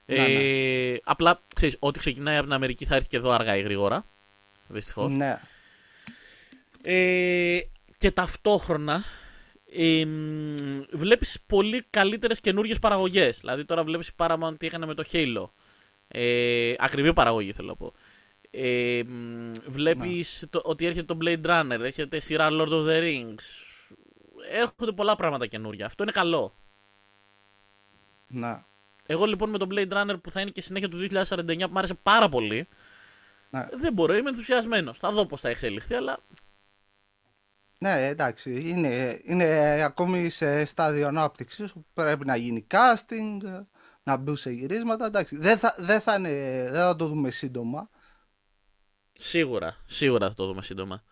[0.06, 3.62] Ναι, Ε, απλά ξέρεις, ό,τι ξεκινάει από την Αμερική θα έρθει και εδώ αργά ή
[3.62, 4.06] γρήγορα.
[4.68, 5.14] Δυστυχώς.
[5.14, 5.40] Ναι.
[6.82, 7.60] Ε,
[7.98, 9.04] και ταυτόχρονα
[9.74, 13.40] ε, μ, βλέπεις πολύ καλύτερες καινούργιες παραγωγές.
[13.40, 15.50] Δηλαδή τώρα βλέπεις η Paramount τι έκανε με το Halo.
[16.08, 17.94] Ε, ακριβή παραγωγή θέλω να πω.
[18.52, 23.44] Ε, μ, βλέπεις το, ότι έρχεται το Blade Runner, έρχεται σειρά Lord of the Rings.
[24.52, 25.86] Έρχονται πολλά πράγματα καινούργια.
[25.86, 26.56] Αυτό είναι καλό.
[28.28, 28.64] ναι.
[29.06, 31.78] Εγώ λοιπόν με το Blade Runner που θα είναι και συνέχεια του 2049 που μου
[31.78, 32.68] άρεσε πάρα πολύ.
[33.50, 33.68] Ναι.
[33.74, 34.98] Δεν μπορώ, είμαι ενθουσιασμένος.
[34.98, 36.18] Θα δω πώς θα εξελιχθεί, αλλά
[37.84, 38.70] Ναι, εντάξει.
[38.70, 39.46] Είναι, είναι
[39.84, 41.74] ακόμη σε στάδιο ανάπτυξης.
[41.94, 43.38] Πρέπει να γίνει casting,
[44.04, 45.06] να μπουν σε γυρίσματα.
[45.06, 45.38] Εντάξει.
[45.38, 47.90] Δεν θα, δεν θα, είναι, δεν θα το δούμε σύντομα.
[49.12, 51.04] Σίγουρα, σίγουρα θα το δούμε σύντομα.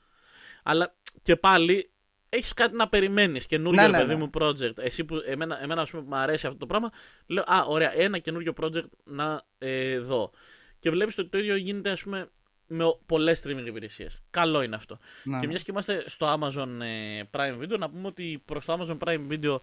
[0.64, 1.92] Αλλά και πάλι
[2.30, 3.46] έχεις κάτι να περιμένεις.
[3.46, 4.20] Καινούριο Ναι, ναι, παιδί ναι.
[4.20, 4.78] μου project.
[4.78, 6.90] Εσύ που, εμένα, εμένα ας πούμε, μου αρέσει αυτό το πράγμα.
[7.26, 10.32] Λέω, Α, ωραία, ένα καινούριο project να ε, δω.
[10.80, 12.30] Και βλέπεις ότι το ίδιο γίνεται, ας πούμε,
[12.70, 14.22] με πολλές streaming υπηρεσίες.
[14.30, 15.00] Καλό είναι αυτό.
[15.24, 15.40] Ναι.
[15.40, 18.98] Και μιας και είμαστε στο Amazon ε, Prime Video, να πούμε ότι προς το Amazon
[19.08, 19.58] Prime Video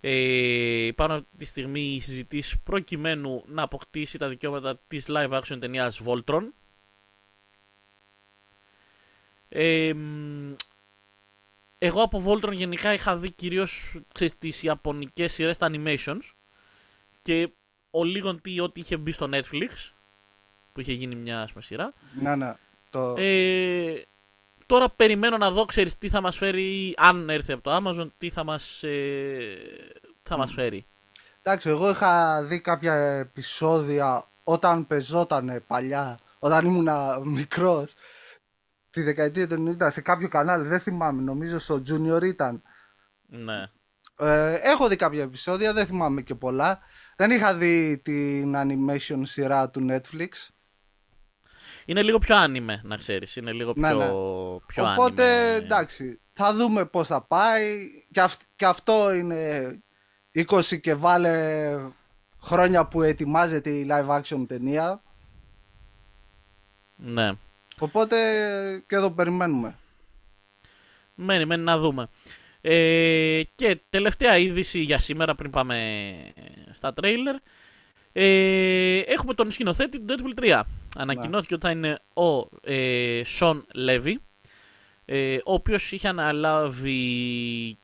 [0.00, 5.56] ε, υπάρχουν αυτή τη στιγμή οι συζητήσει προκειμένου να αποκτήσει τα δικαιώματα της live action
[5.60, 6.42] ταινίας Voltron.
[9.48, 10.54] Ε, μ,
[11.78, 16.32] εγώ από Voltron γενικά είχα δει κυρίως ξέρεις, τις ιαπωνικές σειρές τα animations
[17.22, 17.50] και
[17.90, 19.68] ο λίγον τι ό,τι είχε μπει στο Netflix
[20.72, 22.54] που είχε γίνει μια ας πούμε, σειρά Ναι, ναι.
[22.90, 23.14] Το...
[23.18, 24.02] ε,
[24.66, 28.30] τώρα περιμένω να δω ξέρεις τι θα μας φέρει αν έρθει από το Amazon τι
[28.30, 29.56] θα μας, ε,
[30.22, 30.86] θα μας φέρει
[31.42, 36.88] Εντάξει, εγώ είχα δει κάποια επεισόδια όταν πεζόταν παλιά, όταν ήμουν
[37.24, 37.94] μικρός,
[38.90, 42.62] τη δεκαετία του 90 σε κάποιο κανάλι, δεν θυμάμαι, νομίζω στο Junior ήταν.
[43.26, 43.70] ναι.
[44.22, 46.78] Ε, έχω δει κάποια επεισόδια, δεν θυμάμαι και πολλά.
[47.16, 50.28] Δεν είχα δει την animation σειρά του Netflix.
[51.90, 54.04] Είναι λίγο πιο άνιμε να ξέρεις είναι λίγο πιο, Ναι, ναι.
[54.66, 55.54] πιο Οπότε, άνιμε.
[55.56, 57.86] εντάξει, θα δούμε πώς θα πάει.
[58.12, 59.70] Και, αυ- και αυτό είναι
[60.50, 61.74] 20 και βάλε
[62.40, 65.02] χρόνια που ετοιμάζεται η live action ταινία.
[66.96, 67.30] ναι
[67.78, 68.16] Οπότε
[68.86, 69.78] και εδώ περιμένουμε.
[71.14, 72.08] Μένει, μένει να δούμε.
[72.60, 76.12] Ε, και τελευταία είδηση για σήμερα πριν πάμε
[76.70, 77.36] στα τρέιλερ.
[78.12, 80.60] Ε, έχουμε τον σκηνοθέτη του Deadpool 3.
[80.96, 84.14] Ανακοινώθηκε ότι θα είναι ο ε, Sean Levy,
[85.04, 87.78] ε, ο οποίος είχε αναλάβει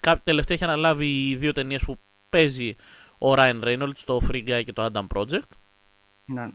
[0.00, 2.76] κα- τελευταία είχε αναλάβει δύο ταινίες που παίζει
[3.18, 5.48] ο Ryan Reynolds, το Free Guy και το Adam Project.
[6.24, 6.48] Ναι.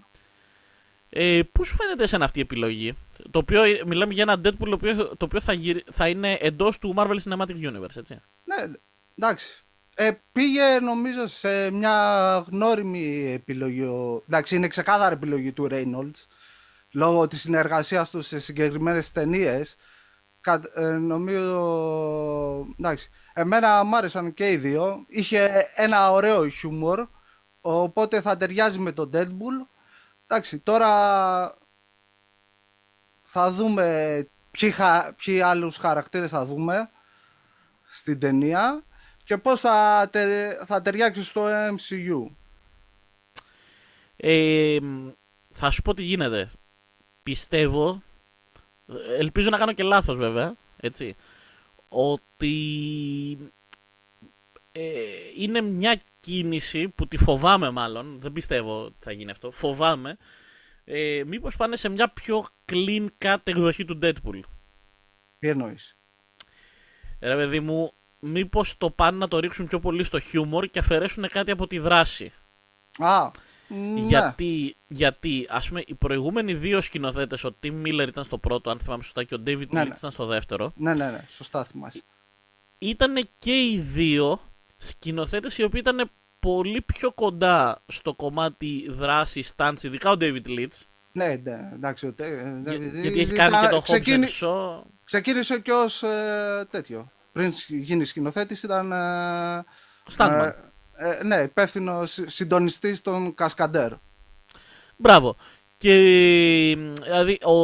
[1.09, 2.93] Ε, Πού σου φαίνεται εσένα αυτή η επιλογή,
[3.31, 6.33] το οποίο ε, μιλάμε για ένα Deadpool το οποίο, το οποίο θα, γυρι- θα είναι
[6.41, 8.19] εντός του Marvel Cinematic Universe, έτσι.
[8.43, 8.55] ναι,
[9.17, 9.65] εντάξει.
[9.99, 13.83] Ε, πήγε νομίζω σε μια γνώριμη επιλογή.
[13.83, 16.25] ο- Εντάξει, είναι ξεκάθαρη επιλογή του Reynolds.
[16.91, 19.75] Λόγω της συνεργασίας του σε συγκεκριμένες ταινίες.
[20.41, 22.67] Κα, ε, νομίζω...
[22.79, 25.05] Εντάξει, εμένα μ' άρεσαν και οι δύο.
[25.07, 27.07] Είχε ένα ωραίο χιούμορ.
[27.61, 29.67] Οπότε θα ταιριάζει με τον Deadpool.
[30.27, 30.89] Εντάξει, τώρα
[33.23, 35.13] θα δούμε ποιοι, χα...
[35.13, 36.89] ποιοι άλλους χαρακτήρες θα δούμε
[37.91, 38.81] στην ταινία
[39.27, 42.31] και πώς θα, τε- θα ταιριάξει στο MCU.
[44.17, 45.09] Ε, μ,
[45.49, 46.49] θα σου πω τι γίνεται.
[47.23, 48.01] Πιστεύω,
[49.17, 51.15] ελπίζω να κάνω και λάθος βέβαια, έτσι,
[51.89, 53.51] ότι
[54.71, 54.81] ε,
[55.37, 60.17] είναι μια κίνηση που τη φοβάμαι μάλλον, δεν πιστεύω ότι θα γίνει αυτό, φοβάμαι,
[60.85, 64.39] ε, μήπως πάνε σε μια πιο clean cut εκδοχή του Deadpool.
[65.37, 65.97] Τι εννοείς;
[67.19, 71.27] Ρε παιδί μου, μήπως το πάνε να το ρίξουν πιο πολύ στο χιούμορ και αφαιρέσουν
[71.29, 72.33] κάτι από τη δράση.
[72.99, 73.31] Α,
[73.67, 73.99] ναι.
[73.99, 78.79] Γιατί, γιατί ας πούμε, οι προηγούμενοι δύο σκηνοθέτες, ο Tim Miller ήταν στο πρώτο, αν
[78.79, 79.93] θυμάμαι σωστά, και ο David Ναι, Leitch ναι.
[79.97, 82.01] ήταν στο δεύτερο, Ναι, ναι, ναι, σωστά θυμάσαι.
[82.77, 84.39] ήταν και οι δύο
[84.77, 90.81] σκηνοθέτες οι οποίοι ήταν πολύ πιο κοντά στο κομμάτι δράσης, stunts, ειδικά ο David Leitch,
[91.11, 92.07] Ναι, ναι, εντάξει.
[92.07, 94.81] ο Τε- ε, για- David- γιατί έχει ήταν- κάνει και το Hobbs ξεκίνη- and Shaw.
[95.03, 97.11] Ξεκίνησε και ως ε, τέτοιο.
[97.37, 98.91] Πριν γίνει σκηνοθέτης ήταν...
[98.91, 99.65] Ε,
[100.17, 100.51] Stuntman.
[100.95, 103.91] ε, ε, ναι, υπεύθυνο συντονιστής των Κασκαντέρ.
[104.95, 105.35] Μπράβο.
[105.77, 105.93] Και
[106.77, 107.55] μ, δηλαδή, ο,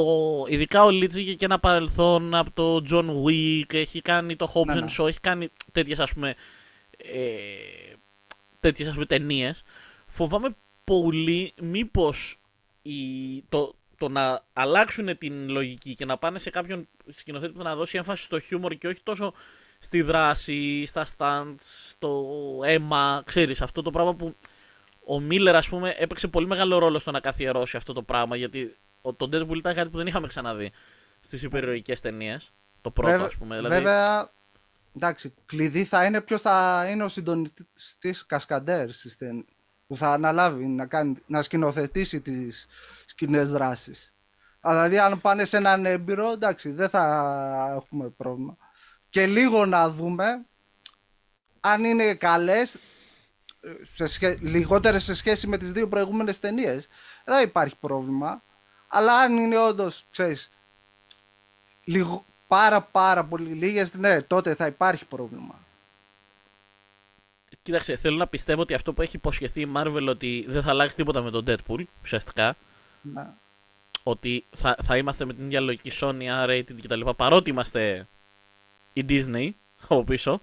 [0.48, 4.66] ειδικά ο Λίτζ είχε και ένα παρελθόν από το John Wick, έχει κάνει το Hobbs
[4.66, 4.94] Ναι, and ναι.
[4.98, 6.36] Shaw, έχει κάνει τέτοιες ας πούμε,
[6.98, 7.34] ε,
[8.60, 9.64] τέτοιες ας πούμε ταινίες.
[10.08, 12.40] Φοβάμαι πολύ μήπως
[12.82, 12.98] η,
[13.50, 17.76] το, το να αλλάξουν την λογική και να πάνε σε κάποιον σκηνοθέτη που θα να
[17.76, 19.34] δώσει έμφαση στο χιούμορ και όχι τόσο
[19.84, 22.26] στη δράση, στα stunts, στο
[22.64, 24.36] αίμα, ξέρεις, αυτό το πράγμα που
[25.06, 28.36] ο Μίλλερ, ας πούμε, έπαιξε πολύ μεγάλο ρόλο στο να καθιερώσει αυτό το πράγμα.
[28.36, 30.72] Γιατί ο- το Deadpool ήταν κάτι που δεν είχαμε ξαναδεί
[31.20, 32.52] στις υπερηρωικές ταινίες.
[32.82, 33.56] Το πρώτο, Βέβαια- ας πούμε.
[33.56, 34.32] Δηλαδή, Βέβαια,
[34.96, 39.46] εντάξει, κλειδί θα είναι ποιος θα είναι ο συντονιστής Κασκαντέρ στις ταινίες,
[39.88, 42.68] που θα αναλάβει να, κάνει, να σκηνοθετήσει τις
[43.06, 44.14] σκηνές δράσης.
[44.60, 48.58] Αλλά δηλαδή αν πάνε σε έναν έμπειρο, εντάξει, δεν θα έχουμε πρόβλημα.
[49.14, 50.46] Και λίγο να δούμε
[51.60, 52.76] αν είναι καλές,
[53.62, 54.38] ε, σε σχέ...
[54.42, 56.88] λιγότερες σε σχέση με τις δύο προηγούμενες ταινίες,
[57.26, 58.44] δεν υπάρχει πρόβλημα.
[58.88, 60.52] Αλλά αν είναι όντως, ξέρεις,
[61.84, 65.60] λίγο, πάρα πάρα πολύ λίγες, ναι, τότε θα υπάρχει πρόβλημα.
[67.62, 70.96] Κοίταξε, θέλω να πιστεύω ότι αυτό που έχει υποσχεθεί η Marvel ότι δεν θα αλλάξει
[70.96, 72.56] τίποτα με τον Deadpool, ουσιαστικά.
[73.02, 73.28] Ναι.
[74.04, 77.10] Ότι θα, θα είμαστε με την ίδια λογική Sony, R-rated κτλ.
[77.10, 78.08] Παρότι είμαστε
[78.94, 79.50] η Disney
[79.88, 80.42] από πίσω.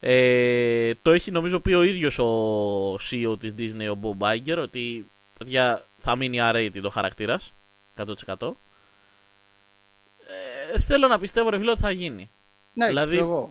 [0.00, 5.10] Ε, το έχει νομίζω πει ο ίδιος ο CEO της Disney, ο Bob Iger, ότι
[5.38, 7.52] παιδιά, θα μείνει R-rated ο χαρακτήρας,
[7.96, 8.50] 100%.
[10.72, 12.30] Ε, θέλω να πιστεύω ρε φίλε ότι θα γίνει.
[12.72, 13.46] Ναι, Δηλαδή, και εγώ.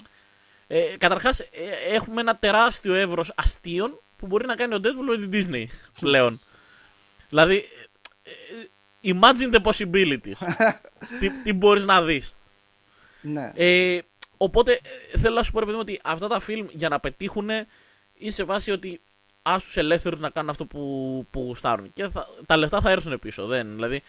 [0.67, 1.41] Ε, Καταρχάς,
[1.89, 5.65] έχουμε ένα τεράστιο εύρος αστείων που μπορεί να κάνει ο Deadpool με την Disney
[5.99, 6.41] πλέον.
[7.29, 7.63] δηλαδή,
[8.23, 8.31] ε,
[9.09, 10.47] ε, imagine the possibilities.
[11.19, 12.35] τι τι μπορείς να δεις.
[13.21, 13.51] Ναι.
[13.55, 13.99] Ε,
[14.37, 14.71] οπότε
[15.13, 17.49] ε, θέλω να σου πω ρε παιδί μου ότι αυτά τα φιλμ για να πετύχουν
[18.17, 19.01] είναι σε βάση ότι
[19.41, 21.93] άσου ελεύθερους να κάνουν αυτό που, που γουστάρουν.
[21.93, 23.45] Και θα, τα λεφτά θα έρθουν πίσω.
[23.45, 24.01] Δεν, δηλαδή,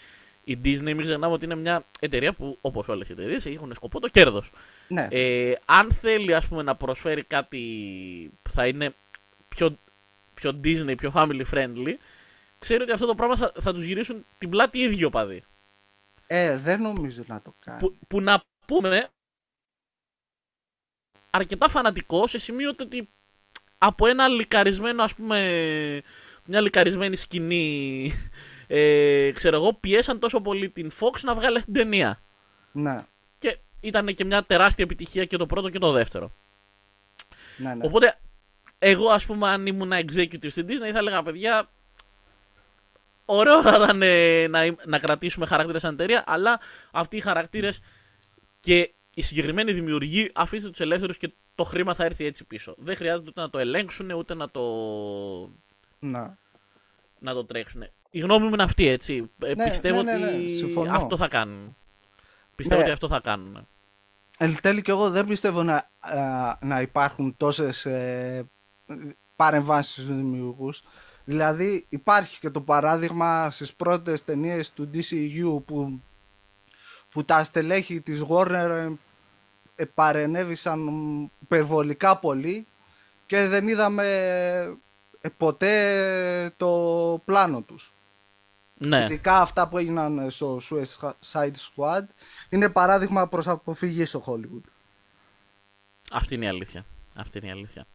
[0.44, 4.01] η Disney, μην ξεχνάμε ότι είναι μια εταιρεία που, όπως όλες οι εταιρείες, έχουν σκοπό
[4.01, 4.53] το κέρδος.
[4.88, 5.09] ναι.
[5.11, 7.61] Ε, αν θέλει ας πούμε να προσφέρει κάτι
[8.42, 8.94] που θα είναι
[9.49, 9.79] πιο,
[10.35, 11.94] πιο Disney, πιο family friendly,
[12.59, 15.44] ξέρει ότι αυτό το πράγμα θα, θα τους γυρίσουν την πλάτη οι ίδιοι οπαδοί.
[16.27, 17.79] Ε, δεν νομίζω να το κάνει.
[17.79, 19.09] Που, που να πούμε
[21.31, 23.09] αρκετά φανατικό σε σημείο το ότι
[23.78, 26.02] από ένα λικαρισμένο ας πούμε
[26.44, 28.12] μια λικαρισμένη σκηνή
[28.66, 32.20] ε, ξέρω εγώ πιέσαν τόσο πολύ την Fox να βγάλει αυτή την ταινία
[32.72, 33.04] Ναι,
[33.38, 36.33] και ήταν και μια τεράστια επιτυχία και το πρώτο και το δεύτερο
[37.59, 37.87] ναι, ναι.
[37.87, 38.16] Οπότε,
[38.78, 41.70] εγώ ας πούμε, αν ήμουν executive στην Disney, θα έλεγα παιδιά.
[43.24, 47.81] Ωραίο θα ήταν ε, να, να κρατήσουμε χαρακτήρες σαν εταιρεία, αλλά αυτοί οι χαρακτήρες
[48.61, 52.75] και οι συγκεκριμένοι δημιουργοί αφήστε τους ελεύθερους και το χρήμα θα έρθει έτσι πίσω.
[52.79, 54.62] Δεν χρειάζεται ούτε να το ελέγξουν ούτε να το,
[55.99, 56.27] Ναι.
[57.18, 57.83] να το τρέξουν.
[58.11, 59.31] Η γνώμη μου είναι αυτή, έτσι.
[59.42, 60.92] Ε, Ναι, πιστεύω ναι, ναι, ναι, ότι συμφωνώ.
[60.92, 61.77] αυτό θα κάνουν.
[62.55, 62.85] Πιστεύω Ναι.
[62.87, 63.66] ότι αυτό θα κάνουν.
[64.38, 68.47] Εν τέλει και εγώ δεν πιστεύω να, α, να υπάρχουν τόσες ε,
[69.37, 70.83] παρεμβάσεις στους δημιουργούς.
[71.25, 76.03] Δηλαδή υπάρχει και το παράδειγμα στις πρώτες ταινίες του DCU που,
[77.11, 78.88] που τα στελέχη της Warner ε,
[79.75, 80.88] ε, παρενέβησαν
[81.42, 82.66] υπερβολικά πολύ
[83.27, 84.07] και δεν είδαμε
[85.21, 87.92] ε, ποτέ το πλάνο τους.
[88.75, 92.05] Ναι, Ειδικά αυτά που έγιναν στο Suicide Squad
[92.49, 94.71] είναι παράδειγμα προς αποφυγής στο Hollywood.
[96.12, 96.85] Αυτή είναι η αλήθεια.
[97.16, 97.87] Αυτή είναι η αλήθεια.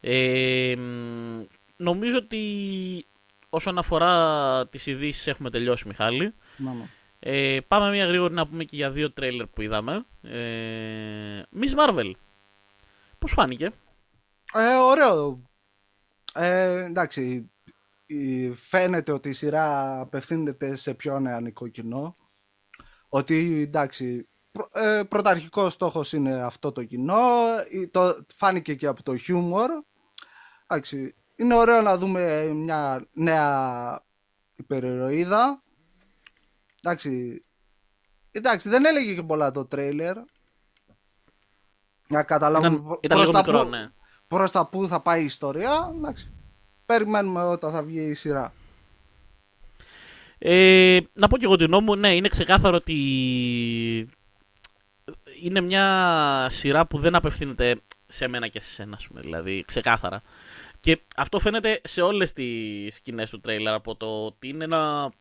[0.00, 1.44] Ε, μ,
[1.76, 3.06] νομίζω ότι
[3.48, 6.34] όσον αφορά τις ειδήσεις έχουμε τελειώσει Μιχάλη.
[6.56, 6.84] Ναι, ναι.
[7.24, 10.04] Ε, πάμε μια γρήγορη να πούμε και για δύο τρέιλερ που είδαμε.
[10.22, 12.10] Ε, Miss Marvel.
[13.18, 13.70] Πώς φάνηκε;
[14.54, 15.42] Ε, ωραίο.
[16.34, 17.50] Ε, εντάξει,
[18.06, 22.16] η- φαίνεται ότι η σειρά απευθύνεται σε πιο νεανικό κοινό.
[23.08, 27.20] Ότι εντάξει, πρω, ε, πρωταρχικός στόχος είναι αυτό το κοινό.
[27.70, 29.70] Η- Το, φάνηκε και από το χιούμορ.
[30.66, 34.00] Εντάξει, είναι ωραίο να δούμε μια νέα
[34.56, 35.62] υπερηρωίδα.
[36.84, 37.44] Εντάξει,
[38.30, 40.16] εντάξει, δεν έλεγε και πολλά το τρέιλερ.
[42.08, 43.88] Να καταλάβουμε Ήταν, προ- ήταν προς λίγο τα μικρό, πού- ναι.
[44.28, 45.92] προς τα που θα πάει η ιστορία.
[45.96, 46.30] Εντάξει.
[46.86, 48.52] Περιμένουμε όταν θα βγει η σειρά.
[50.38, 52.94] Ε, να πω και εγώ την γνώμη μου, ναι, είναι ξεκάθαρο ότι
[55.42, 60.22] είναι μια σειρά που δεν απευθύνεται σε μένα και σε σένα, ας πούμε, δηλαδή, ξεκάθαρα.
[60.80, 65.12] Και αυτό φαίνεται σε όλες τις σκηνές του τρέιλερ από το ότι είναι ένα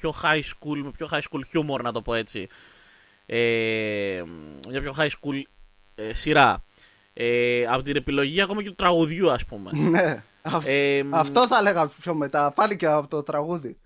[0.00, 2.46] πιο high school, με πιο high school humor, να το πω έτσι.
[3.26, 4.22] Ε,
[4.68, 5.42] μια πιο high school
[5.94, 6.64] ε, σειρά.
[7.12, 9.70] Ε, από την επιλογή ακόμα και του τραγουδιού, ας πούμε.
[9.90, 10.22] ναι.
[10.42, 12.52] αυ- Ε, Αυτό θα έλεγα πιο μετά.
[12.52, 13.76] Πάλι και από το τραγούδι.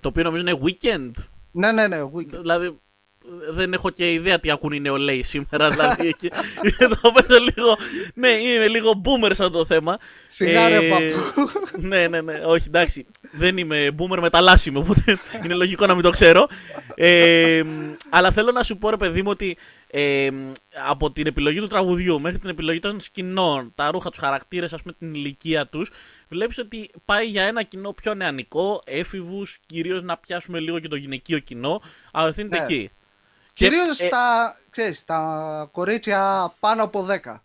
[0.00, 1.10] το οποίο νομίζω είναι weekend.
[1.50, 2.02] Ναι, ναι, ναι.
[2.02, 2.26] Wicked.
[2.40, 2.78] Δηλαδή
[3.50, 5.70] δεν έχω και ιδέα τι ακούν οι νεολαίοι σήμερα.
[5.74, 6.28] Δηλαδή εκεί.
[6.78, 7.76] το παίζω λίγο.
[8.14, 9.98] Ναι, είμαι λίγο boomer σαν το θέμα.
[10.30, 11.50] Σιγά ρε Ε, παππού.
[11.86, 12.34] ναι, ναι, ναι.
[12.44, 13.06] Όχι, εντάξει.
[13.32, 16.48] Δεν είμαι boomer μεταλλάσσιμο, οπότε είναι λογικό να μην το ξέρω.
[16.94, 17.62] Ε,
[18.10, 19.56] αλλά θέλω να σου πω, ρε παιδί μου, ότι
[19.90, 20.28] ε,
[20.88, 24.82] από την επιλογή του τραγουδιού μέχρι την επιλογή των σκηνών, τα ρούχα, τους χαρακτήρες, ας
[24.82, 25.90] πούμε, την ηλικία τους,
[26.28, 30.96] βλέπεις ότι πάει για ένα κοινό πιο νεανικό, έφηβους, κυρίως να πιάσουμε λίγο και το
[30.96, 31.82] γυναικείο κοινό.
[32.12, 32.62] Απευθύνεται Ναι.
[32.64, 32.90] εκεί.
[33.58, 37.42] Κυρίως Και, ε, τα, ξέρεις, τα κορίτσια πάνω από 10.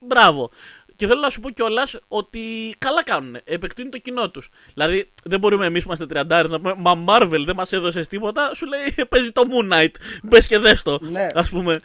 [0.00, 0.50] Μπράβο.
[0.96, 3.36] Και θέλω να σου πω κιόλας ότι καλά κάνουν.
[3.44, 4.50] Επεκτείνουν το κοινό τους.
[4.74, 8.54] Δηλαδή, δεν μπορούμε εμείς που είμαστε τριαντάρες να πούμε Μα Marvel δεν μας έδωσε τίποτα.
[8.54, 9.90] Σου λέει παίζει το Moon Knight.
[10.22, 10.98] Μπες και δες το.
[11.02, 11.26] Ναι.
[11.34, 11.80] Α πούμε.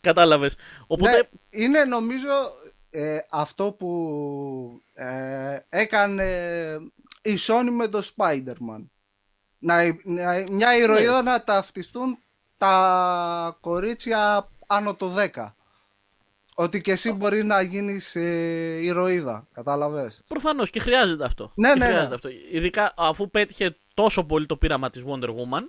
[0.00, 0.56] Κατάλαβες.
[0.86, 1.10] Οπότε.
[1.10, 1.20] Ναι,
[1.62, 2.52] είναι νομίζω
[2.90, 6.24] ε, αυτό που ε, έκανε
[7.22, 8.84] η Sony με το Spider-Man.
[9.58, 12.18] Να, να- μια ηρωίδα να ταυτιστούν
[12.56, 15.52] τα κορίτσια άνω το 10.
[16.54, 21.52] Ότι και εσύ μπορεί να γίνεις ε, ηρωίδα, κατάλαβες; Προφανώς και χρειάζεται αυτό.
[21.54, 22.14] Ναι, Και ναι, χρειάζεται ναι.
[22.14, 22.28] αυτό.
[22.52, 25.62] Ειδικά αφού πέτυχε τόσο πολύ το πείραμα της Wonder Woman.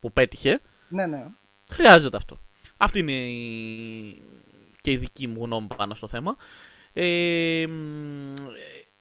[0.00, 0.60] Που πέτυχε.
[0.88, 1.26] Ναι, ναι.
[1.70, 2.38] Χρειάζεται αυτό.
[2.76, 4.22] Αυτή είναι η...
[4.80, 6.36] και η δική μου γνώμη πάνω στο θέμα.
[6.92, 7.66] Ε,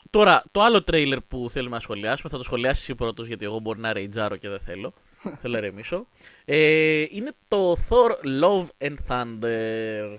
[0.09, 3.59] τώρα, το άλλο τρέιλερ που θέλουμε να σχολιάσουμε, θα το σχολιάσεις εσύ πρώτος γιατί εγώ
[3.59, 4.93] μπορεί να ρεϊτζάρω και δεν θέλω.
[5.39, 6.07] θέλω να ρεμίσω.
[6.45, 10.17] Ε, είναι το Thor Love and Thunder.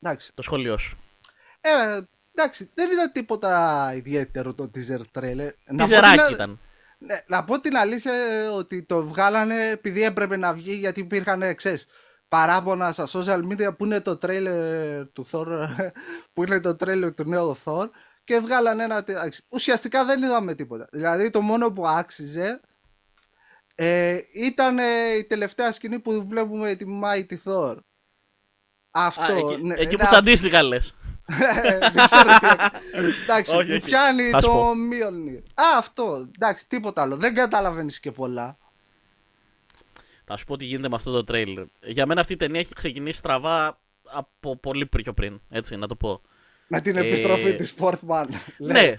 [0.00, 0.32] Εντάξει.
[0.34, 0.98] Το σχολείο σου.
[1.60, 2.00] Ε,
[2.34, 5.50] εντάξει, δεν ήταν τίποτα ιδιαίτερο το teaser trailer.
[5.76, 6.58] Τιζεράκι ήταν.
[6.98, 11.42] Ναι, να πω την αλήθεια ε, ότι το βγάλανε επειδή έπρεπε να βγει γιατί υπήρχαν,
[11.42, 11.86] ε, ξέρεις,
[12.28, 15.46] παράπονα στα social media που είναι το trailer του Thor,
[16.32, 17.88] που είναι το trailer του νέου Thor
[18.24, 19.04] και βγάλανε ένα...
[19.48, 20.88] Ουσιαστικά δεν είδαμε τίποτα.
[20.92, 22.60] Δηλαδή το μόνο που άξιζε
[23.74, 24.78] ε, ήταν
[25.18, 27.76] η τελευταία σκηνή που βλέπουμε τη Mighty Thor.
[28.90, 29.22] Αυτό.
[29.22, 30.94] Α, εκεί, ναι, εκεί ναι, που τσαντίστηκα λες.
[31.26, 32.46] δεν ξέρω τι.
[33.22, 33.84] Εντάξει, Όχι, μου όχι.
[33.84, 34.52] πιάνει Θα σου πω.
[34.54, 35.38] το Mjolnir.
[35.54, 36.28] Α, αυτό.
[36.34, 37.16] Εντάξει, τίποτα άλλο.
[37.16, 38.54] Δεν καταλαβαίνεις και πολλά.
[40.24, 41.64] Θα σου πω τι γίνεται με αυτό το τρέιλερ.
[41.86, 43.80] Για μένα αυτή η ταινία έχει ξεκινήσει στραβά
[44.12, 45.40] από πολύ πιο πριν.
[45.48, 46.20] Έτσι, να το πω.
[46.68, 48.24] Με την Ε, επιστροφή της Portman.
[48.58, 48.94] Ναι,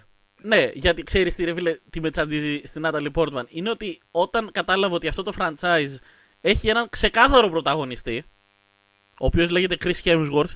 [0.45, 3.43] ναι, γιατί ξέρεις τι, ρε φίλε, τι με τσαντίζει στην Natalie Portman.
[3.47, 5.95] Είναι ότι όταν κατάλαβα ότι αυτό το franchise
[6.41, 8.23] έχει έναν ξεκάθαρο πρωταγωνιστή,
[9.19, 10.51] ο οποίος λέγεται Chris Hemsworth,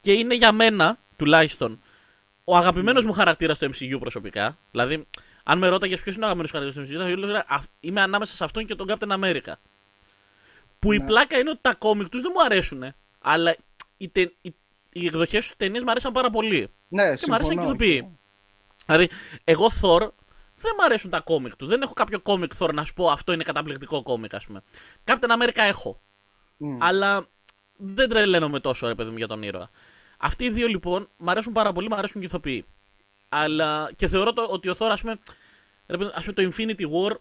[0.00, 1.80] και είναι για μένα τουλάχιστον
[2.44, 4.58] ο αγαπημένος μου χαρακτήρας στο MCU προσωπικά.
[4.70, 5.06] Δηλαδή,
[5.44, 8.34] αν με ρώταγες ποιος είναι ο αγαπημένος χαρακτήρας στο MCU, θα έλεγα «Α, είμαι ανάμεσα
[8.34, 9.52] σε αυτόν και τον Captain America.
[10.78, 11.04] Που η Ναι.
[11.04, 12.84] πλάκα είναι ότι τα κόμικ τους δεν μου αρέσουν,
[13.18, 13.56] αλλά
[13.96, 14.54] οι, τε, οι,
[14.92, 16.68] οι εκδοχές του ταινίες μου αρέσαν πάρα πολύ.
[16.88, 17.68] Ναι, Και μου αρέσαν και οι συμφωνώ.
[17.68, 18.18] ηθοποιοί.
[18.86, 19.08] Δηλαδή,
[19.44, 20.00] εγώ Thor
[20.56, 21.66] δεν μου αρέσουν τα κόμικ του.
[21.66, 24.62] Δεν έχω κάποιο κόμικ Thor να σου πω αυτό είναι καταπληκτικό κόμικ, ας πούμε.
[25.04, 26.00] Captain America έχω.
[26.56, 26.82] Μμ.
[26.82, 27.26] Αλλά
[27.76, 29.70] δεν τρελαίνομαι τόσο, ρε παιδί μου, για τον ήρωα.
[30.18, 32.64] Αυτοί οι δύο λοιπόν μου αρέσουν πάρα πολύ, μου αρέσουν και οι ηθοποιοί.
[33.28, 35.18] Αλλά και θεωρώ το, ότι ο Thor, ας πούμε,
[35.86, 37.16] ρε παιδί μου, ας πούμε, το Infinity War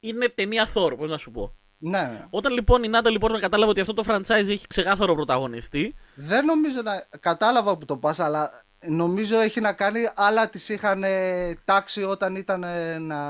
[0.00, 1.54] είναι ταινία Thor, πώς να σου πω.
[1.78, 2.26] Ναι.
[2.30, 6.82] Όταν λοιπόν η Νάτα λοιπόν κατάλαβε ότι αυτό το franchise έχει ξεκάθαρο πρωταγωνιστή, Δεν νομίζω
[6.82, 7.04] να.
[7.20, 8.50] Κατάλαβα που το πας, αλλά
[8.86, 10.08] νομίζω έχει να κάνει.
[10.14, 13.20] Άλλα τις είχαν ε, τάξει όταν ήταν ε, να,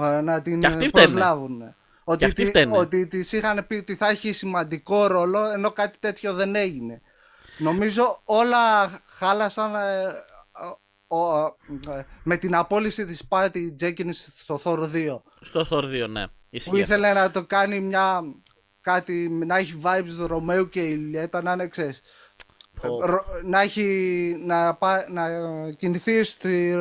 [0.00, 1.04] ε, να την Και αυτοί ε, φταίνε.
[1.06, 1.74] προσλάβουν.
[2.04, 2.76] Ότι, αυτοί τη- φταίνε.
[2.78, 7.00] ότι τις είχαν πει ότι θα έχει σημαντικό ρόλο ενώ κάτι τέτοιο δεν έγινε.
[7.58, 10.06] Νομίζω όλα χάλασαν ε,
[11.08, 11.56] ο- ο-
[11.92, 16.26] ε, με την απόλυση της Patty Jenkins στο Thor 2 στο Thor 2, ναι.
[16.26, 16.78] που Ισχύει.
[16.78, 18.20] ήθελε να το κάνει μια
[18.80, 22.06] κάτι να έχει vibes του Ρωμαίου και Ηλιέτα να είναι ξέρεις Πω.
[22.06, 22.21] Ρο-
[23.44, 23.86] να έχει
[24.44, 25.28] να, πά- να
[25.70, 26.74] κινηθεί στη,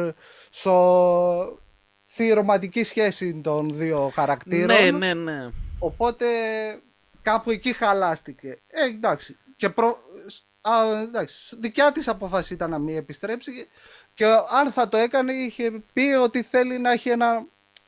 [0.49, 1.59] στο,
[2.03, 4.65] στη ρομαντική σχέση των δύο χαρακτήρων.
[4.65, 5.49] Ναι, ναι, ναι.
[5.79, 6.25] οπότε
[7.21, 8.61] κάπου εκεί χαλάστηκε.
[8.67, 9.37] Ε, εντάξει.
[9.57, 9.97] Και προ,
[10.61, 13.67] α, εντάξει, δικιά της απόφαση ήταν να μην επιστρέψει
[14.13, 14.25] και
[14.59, 17.45] αν θα το έκανε είχε πει ότι θέλει να έχει ένα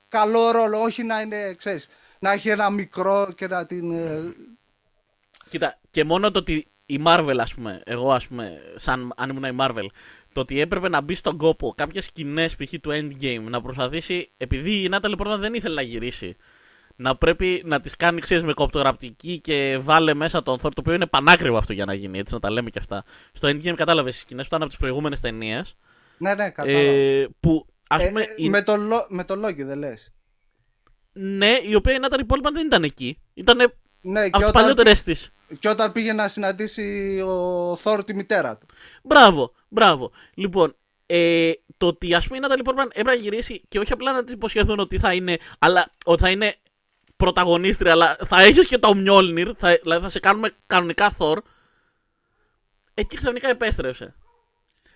[0.09, 1.87] καλό ρόλο όχι να είναι ξέρεις
[2.19, 4.33] να έχει ένα μικρό και να την ε,
[5.49, 9.43] Κοίτα, και μόνο το ότι η Marvel, ας πούμε, εγώ ας πούμε, σαν αν ήμουν
[9.43, 9.85] η Marvel,
[10.33, 12.73] το ότι έπρεπε να μπει στον κόπο κάποιες σκηνές π.χ.
[12.81, 16.35] του Endgame να προσπαθήσει, επειδή η Natalie Portman δεν ήθελε να γυρίσει,
[16.95, 20.93] να πρέπει να τις κάνει, ξέρεις, με κοπτοραπτική και βάλε μέσα τον Thor, το οποίο
[20.93, 23.03] είναι πανάκριβο αυτό για να γίνει, έτσι να τα λέμε και αυτά.
[23.33, 25.75] Στο Endgame κατάλαβες οι σκηνές που ήταν από τις προηγούμενες ταινίες.
[26.17, 28.21] ναι ναι κατάλαβα Ε, που ας Ε, πούμε.
[28.21, 30.13] ε, η- με, το, Λο- με το Loki δεν λες
[31.13, 33.19] Ναι, η οποία η Natalie Portman δεν ήταν εκεί.
[33.33, 33.73] Ήταν
[34.03, 35.33] ναι, από και, τι όταν, παλιότερες της.
[35.59, 38.65] και όταν πήγε να συναντήσει ο Θόρ τη μητέρα του
[39.03, 40.11] Μπράβο, μπράβο.
[40.33, 40.75] Λοιπόν,
[41.05, 44.23] ε, το ότι ας πούμε η Natalie Portman έπρεπε να γυρίσει και όχι απλά να
[44.23, 46.55] της υποσχεθούν ότι θα είναι, αλλά ότι θα είναι
[47.15, 51.37] πρωταγωνίστρια, αλλά θα έχεις και το Mjolnir, θα, δηλαδή θα σε κάνουμε κανονικά Thor.
[52.93, 54.15] Εκεί ξαφνικά επέστρεψε.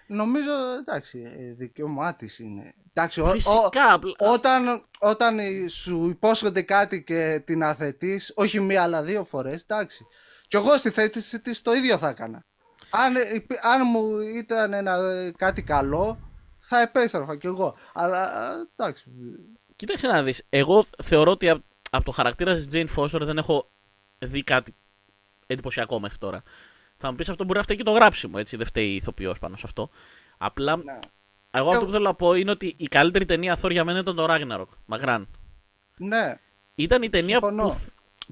[0.07, 3.93] Νομίζω εντάξει ε, δικαίωμά της είναι εντάξει, ο- ο- Φυσικά.
[3.93, 9.61] απλά- όταν, όταν ε, σου υπόσχονται κάτι και την αθετείς όχι μία αλλά δύο φορές
[9.61, 10.05] εντάξει
[10.47, 12.45] και εγώ στη θέση της το ίδιο θα έκανα
[12.89, 16.19] αν, ε, υπή- αν μου ήταν ένα, ε, κάτι καλό
[16.59, 19.03] θα επέστρεφα κι εγώ αλλά ε, εντάξει
[19.75, 23.69] Κοίταξε να δεις, εγώ θεωρώ ότι από, από το χαρακτήρα της Jane Foster δεν έχω
[24.19, 24.75] δει κάτι
[25.47, 26.43] εντυπωσιακό μέχρι τώρα.
[26.97, 29.39] Θα μου πεις αυτό μπορεί να φταίει και το γράψιμο, έτσι, δεν φταίει η ηθοποιός
[29.39, 29.89] πάνω σε αυτό.
[30.37, 30.99] Απλά, ναι.
[31.51, 34.15] εγώ αυτό που θέλω να πω είναι ότι η καλύτερη ταινία Thor για μένα ήταν
[34.15, 35.27] το Ragnarok, μακράν.
[35.97, 36.39] ναι
[36.75, 37.67] Ήταν η ταινία Συμφωνώ.
[37.67, 37.77] που,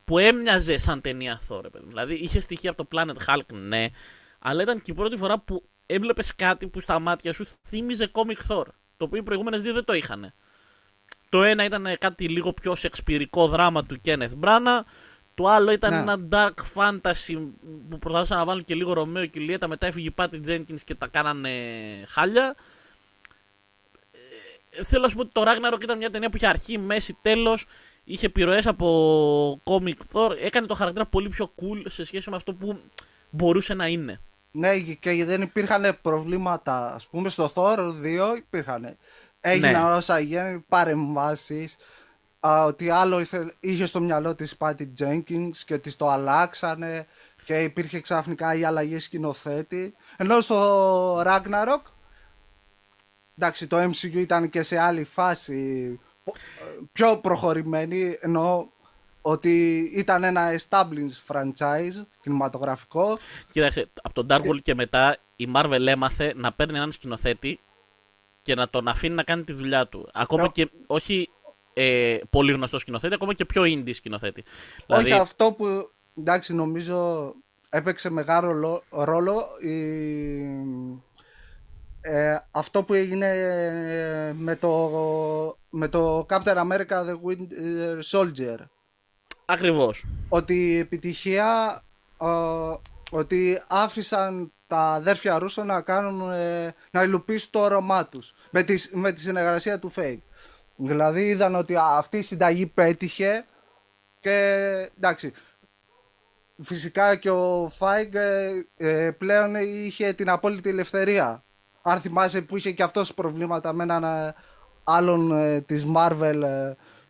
[0.03, 1.89] που έμοιαζε σαν ταινία Thor, ρε παιδί μου.
[1.89, 3.87] Δηλαδή είχε στοιχεία από το Planet Hulk, ναι,
[4.39, 8.51] αλλά ήταν και η πρώτη φορά που έβλεπες κάτι που στα μάτια σου θύμιζε comic
[8.51, 8.65] Thor.
[8.97, 10.33] Το οποίο οι προηγούμενες δύο δεν το είχαν.
[11.29, 14.81] Το ένα ήταν κάτι λίγο πιο σεξπυρικό δράμα του Kenneth Branagh.
[15.35, 15.97] Το άλλο ήταν Ναι.
[15.97, 17.47] ένα dark fantasy
[17.89, 19.67] που προσπαθούσαν να βάλουν και λίγο Ρωμαίο και Λιέτα.
[19.67, 21.49] Μετά έφυγε η Patty Jenkins και τα κάνανε
[22.07, 22.55] χάλια.
[24.69, 27.17] Ε, θέλω να σου πω ότι το Ragnarok ήταν μια ταινία που είχε αρχή, μέση,
[27.21, 27.65] τέλος.
[28.03, 32.53] είχε επιρροές από comic Thor, έκανε το χαρακτήρα πολύ πιο cool σε σχέση με αυτό
[32.53, 32.79] που
[33.29, 34.19] μπορούσε να είναι.
[34.51, 36.93] Ναι, και δεν υπήρχαν προβλήματα.
[36.93, 38.97] Α πούμε στο Thor 2 υπήρχαν.
[39.41, 39.95] Έγιναν ναι.
[39.95, 41.75] όσα γίνανε, παρεμβάσεις.
[42.39, 43.25] Ότι άλλο
[43.59, 47.07] είχε στο μυαλό της Patty Jenkins και ότι το αλλάξανε
[47.45, 49.95] και υπήρχε ξαφνικά η αλλαγή σκηνοθέτη.
[50.17, 51.81] Ενώ στο Ragnarok,
[53.37, 55.99] εντάξει το MCU ήταν και σε άλλη φάση
[56.91, 58.69] πιο προχωρημένη, ενώ
[59.21, 63.17] ότι ήταν ένα established franchise κινηματογραφικό.
[63.49, 67.59] Κοίταξε, από τον Dark World και μετά η Marvel έμαθε να παίρνει έναν σκηνοθέτη
[68.41, 70.09] και να τον αφήνει να κάνει τη δουλειά του.
[70.13, 71.29] Ακόμα και όχι
[71.77, 74.43] ε, πολύ γνωστό σκηνοθέτη, ακόμα και πιο indie σκηνοθέτη.
[74.85, 75.21] Όχι δηλαδή...
[75.21, 77.33] αυτό που εντάξει νομίζω
[77.69, 79.75] έπαιξε μεγάλο ρόλο η...
[82.01, 84.89] ε, αυτό που έγινε ε, με το,
[85.69, 88.57] με το Captain America The Winter Soldier.
[89.45, 90.05] Ακριβώς.
[90.29, 91.81] Ότι η επιτυχία
[93.11, 98.97] ότι άφησαν τα αδέρφια Ρούσο να κάνουν ε, να υλοποιήσουν το όραμά τους με τη,
[98.97, 100.21] με τη συνεργασία του Fake.
[100.75, 103.45] Δηλαδή είδαν ότι αυτή η συνταγή πέτυχε
[104.19, 104.39] και
[104.97, 105.33] εντάξει
[106.63, 111.43] φυσικά και ο Φάιγκ ε, ε, πλέον είχε την απόλυτη ελευθερία.
[111.81, 114.35] Αν θυμάσαι που είχε και αυτός προβλήματα με έναν ε,
[114.83, 115.33] άλλον
[115.65, 116.41] της Marvel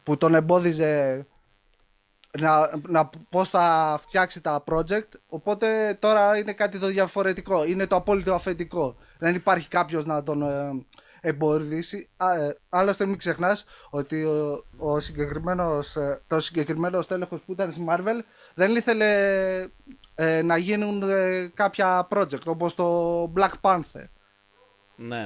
[0.03, 1.25] που τον εμπόδιζε
[2.39, 5.09] να, να πώς θα φτιάξει τα project.
[5.27, 7.65] Οπότε τώρα είναι κάτι το διαφορετικό.
[7.65, 8.95] Είναι το απόλυτο αφεντικό.
[9.17, 10.43] Δεν υπάρχει κάποιος να τον
[11.25, 12.09] εμποδίσει
[12.69, 15.97] άλλωστε μην ξεχνάς ότι ο, ο συγκεκριμένος,
[16.27, 18.19] το συγκεκριμένο στέλεχος που ήταν στη Marvel
[18.53, 19.05] δεν ήθελε
[20.15, 24.03] ε, να γίνουν ε, κάποια project όπως το Black Panther.
[24.95, 25.25] Ναι.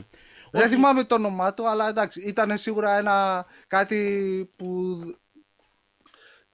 [0.51, 4.99] Δεν θυμάμαι το όνομά του, αλλά εντάξει, ήταν σίγουρα ένα κάτι που,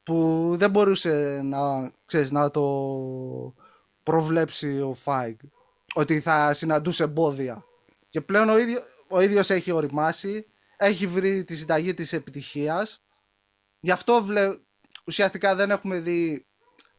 [0.03, 2.63] που δεν μπορούσε να, ξέρεις, να το
[4.03, 5.37] προβλέψει ο Φάιγκ.
[5.93, 7.65] Ότι θα συναντούσε εμπόδια.
[8.09, 10.45] Και πλέον ο, ίδιο, ο ίδιος έχει οριμάσει,
[10.77, 13.03] έχει βρει τη συνταγή της επιτυχίας.
[13.79, 14.49] Γι' αυτό βλέ,
[15.05, 16.45] ουσιαστικά δεν έχουμε δει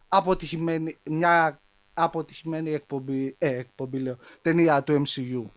[0.08, 1.60] αποτυχημένη, μια
[1.94, 5.50] αποτυχημένη εκπομπή, ε, εκπομπή λέω, ταινία του MCU.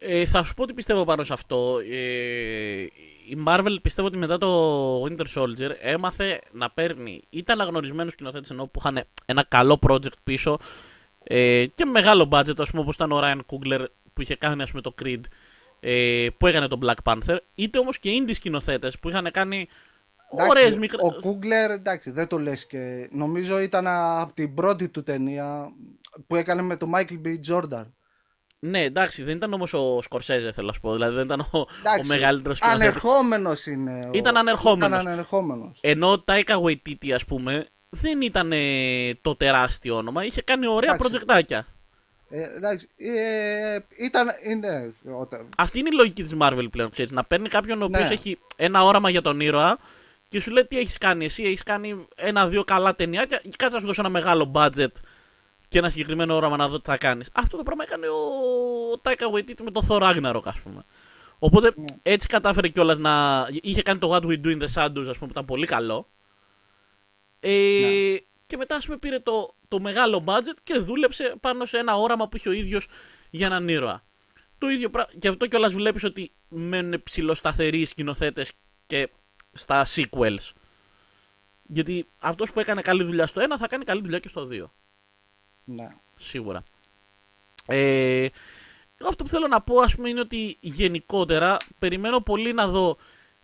[0.00, 1.78] Ε, θα σου πω τι πιστεύω πάνω σε αυτό.
[1.90, 2.82] Ε,
[3.28, 8.66] η Marvel πιστεύω ότι μετά το Winter Soldier έμαθε να παίρνει είτε αναγνωρισμένους σκηνοθέτες ενώ
[8.66, 10.58] που είχαν ένα καλό project πίσω
[11.24, 13.84] ε, και μεγάλο budget ας πούμε όπως ήταν ο Ryan Coogler
[14.18, 15.20] που είχε κάνει ας πούμε το Creed
[15.80, 19.68] ε, που έκανε τον Black Panther είτε όμως και indie σκηνοθέτες που είχαν κάνει
[20.30, 21.00] Ωραίες μικρές...
[21.02, 25.72] Ο Κούγκλερ, εντάξει, δεν το λες και νομίζω ήταν από την πρώτη του ταινία
[26.26, 27.36] που έκανε με τον Michael B.
[27.50, 27.86] Jordan.
[28.58, 30.92] Ναι, εντάξει, δεν ήταν όμως ο Σκορσέζε, θέλω να σου πω.
[30.92, 34.00] Δηλαδή δεν ήταν ο, ο μεγαλύτερος Ανερχόμενος είναι.
[34.06, 34.10] Ο...
[34.12, 35.06] Ήταν ανερχόμενος.
[35.06, 35.78] ανερχόμενος.
[35.80, 38.52] Ενώ ο Τάικα Waititi, ας πούμε, δεν ήταν
[39.20, 40.24] το τεράστιο όνομα.
[40.24, 41.66] Είχε κάνει ωραία προτζεκτάκια.
[42.30, 44.94] Ε, εντάξει, ε, ήταν, είναι,
[45.58, 48.14] Αυτή είναι η λογική της Marvel πλέον, ξέρεις, να παίρνει κάποιον ο οποίος ναι.
[48.14, 49.78] έχει ένα όραμα για τον ήρωα
[50.28, 51.42] και σου λέει τι έχεις κάνει εσύ.
[51.42, 54.92] Έχεις κάνει ένα-δύο καλά ταινιάκια και κάτσε να σου δώσω ένα μεγάλο budget
[55.68, 57.28] και ένα συγκεκριμένο όραμα να δω τι θα κάνεις.
[57.32, 60.84] Αυτό το πράγμα έκανε ο Τάικα Waititi με το Thor Ragnarok, ας πούμε.
[61.38, 61.84] Οπότε ναι.
[62.02, 63.46] έτσι κατάφερε κιόλας να.
[63.50, 66.08] είχε κάνει το What We Do in the Shadows, ας πούμε, που ήταν πολύ καλό.
[67.40, 68.18] Ε, ναι.
[68.48, 72.28] Και μετά, ας πούμε, πήρε το, το μεγάλο budget και δούλεψε πάνω σε ένα όραμα
[72.28, 72.86] που είχε ο ίδιος
[73.30, 74.02] για έναν ήρωα.
[74.58, 75.12] Το ίδιο πράγμα.
[75.18, 78.52] Και αυτό κιόλας βλέπεις ότι μένουν ψηλοσταθεροί σκηνοθέτες
[78.86, 79.08] και
[79.52, 80.50] στα sequels.
[81.62, 84.64] Γιατί αυτός που έκανε καλή δουλειά στο 1 θα κάνει καλή δουλειά και στο 2.
[85.64, 85.88] Ναι.
[86.16, 86.62] Σίγουρα.
[87.66, 88.28] Ε,
[89.08, 92.96] αυτό που θέλω να πω ας πούμε είναι ότι γενικότερα περιμένω πολύ να δω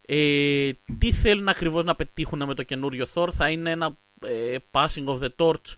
[0.07, 3.97] ε, τι θέλουν ακριβώς να πετύχουν με το καινούριο Thor; Θα είναι ένα
[4.27, 5.75] ε, passing of the torch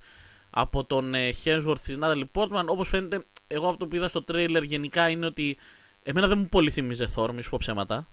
[0.51, 2.65] από τον ε, Hemsworth της Natalie Portman.
[2.67, 5.59] Όπως φαίνεται, εγώ αυτό που είδα στο trailer γενικά είναι ότι
[6.03, 8.09] εμένα δεν μου πολύ θυμίζε Thor, μη σου πω ψέματα.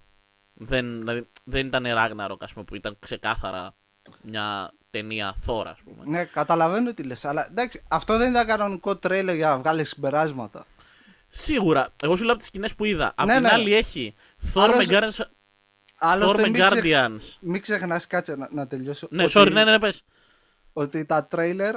[0.54, 3.74] Δεν, δηλαδή, δεν ήταν Ragnarok, ας πούμε, που ήταν ξεκάθαρα
[4.22, 6.18] μια ταινία θόρα, ας πούμε.
[6.18, 10.66] Ναι, καταλαβαίνω τι λες, αλλά εντάξει, αυτό δεν ήταν κανονικό τρέιλερ για να βγάλεις συμπεράσματα.
[11.28, 11.88] Σίγουρα.
[12.02, 13.12] Εγώ σου λέω από τις σκηνές που είδα.
[13.16, 13.48] Απ' ναι, την ναι.
[13.52, 14.14] άλλη έχει
[14.54, 15.24] Thor με, Guardians...
[16.12, 17.36] Thor με Guardians.
[17.40, 19.06] Μην ξεχνάς, κάτσε να, να τελειώσω.
[19.10, 19.32] Ναι, ότι...
[19.36, 20.02] sorry, ναι, ναι, ναι, πες.
[20.72, 21.76] Ότι τα τρέιλερ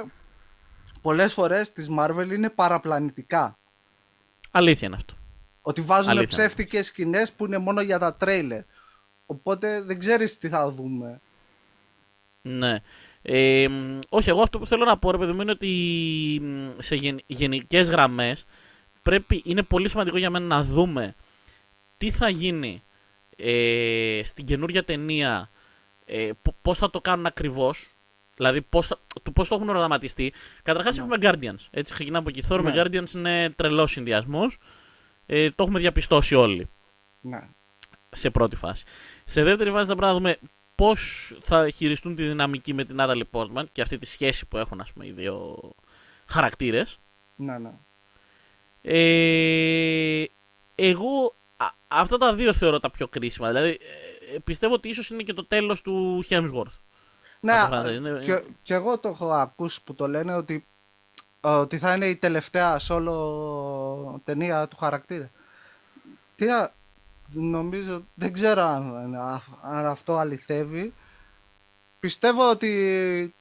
[1.02, 3.58] πολλές φορές της Marvel είναι παραπλανητικά.
[4.50, 5.14] Αλήθεια είναι αυτό.
[5.60, 8.62] Ότι βάζουν ψεύτικες σκηνές που είναι μόνο για τα τρέιλερ.
[9.26, 11.20] Οπότε δεν ξέρεις τι θα δούμε.
[12.42, 12.78] Ναι.
[13.22, 13.68] Ε,
[14.08, 16.42] όχι, εγώ αυτό που θέλω να πω, ρε παιδί μου, είναι ότι
[16.78, 18.44] σε γεν, γενικές γραμμές
[19.02, 21.14] πρέπει, είναι πολύ σημαντικό για μένα να δούμε
[21.96, 22.82] τι θα γίνει
[23.38, 25.50] ε, στην καινούργια ταινία
[26.04, 26.30] ε,
[26.62, 27.86] πώς θα το κάνουν ακριβώς,
[28.36, 30.32] δηλαδή πώς, θα- το, πώς το έχουν οραματιστεί;
[30.62, 32.42] Καταρχάς έχουμε Guardians, έτσι ξεκινάμε από εκεί.
[32.48, 32.82] Thor με Ναι.
[32.82, 34.58] Guardians είναι τρελός συνδυασμός.
[35.26, 36.68] Ε, το έχουμε διαπιστώσει όλοι
[37.20, 37.48] Ναι.
[38.10, 38.84] σε πρώτη φάση.
[39.24, 40.36] Σε δεύτερη φάση θα πρέπει να δούμε
[40.74, 44.80] πώς θα χειριστούν τη δυναμική με την Natalie Portman και αυτή τη σχέση που έχουν
[44.80, 45.58] ας πούμε, οι δύο
[46.26, 46.98] χαρακτήρες.
[47.36, 47.70] Ναι, ναι.
[48.82, 50.24] Ε,
[50.74, 53.48] εγώ α- αυτά τα δύο θεωρώ τα πιο κρίσιμα.
[53.48, 53.78] Δηλαδή
[54.34, 56.72] ε, πιστεύω ότι ίσως είναι και το τέλος του Hemsworth.
[57.40, 57.94] Ναι, Από το franchise.
[57.94, 60.66] Είναι- και, και εγώ το έχω ακούσει που το λένε ότι,
[61.40, 65.30] ότι θα είναι η τελευταία solo ταινία του χαρακτήρα.
[66.36, 66.72] Τι να,
[67.32, 69.14] νομίζω, δεν ξέρω αν,
[69.62, 70.92] αν αυτό αληθεύει.
[72.00, 73.34] Πιστεύω ότι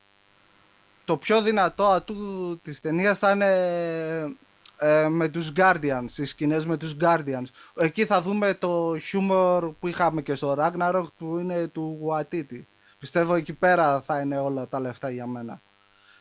[1.05, 4.35] το πιο δυνατό ατού της ταινίας θα είναι
[4.77, 7.45] ε, με τους Guardians, οι σκηνές με τους Guardians.
[7.75, 12.61] Εκεί θα δούμε το χιούμορ που είχαμε και στο Ragnarok που είναι του Waititi.
[12.99, 15.61] Πιστεύω εκεί πέρα θα είναι όλα τα λεφτά για μένα.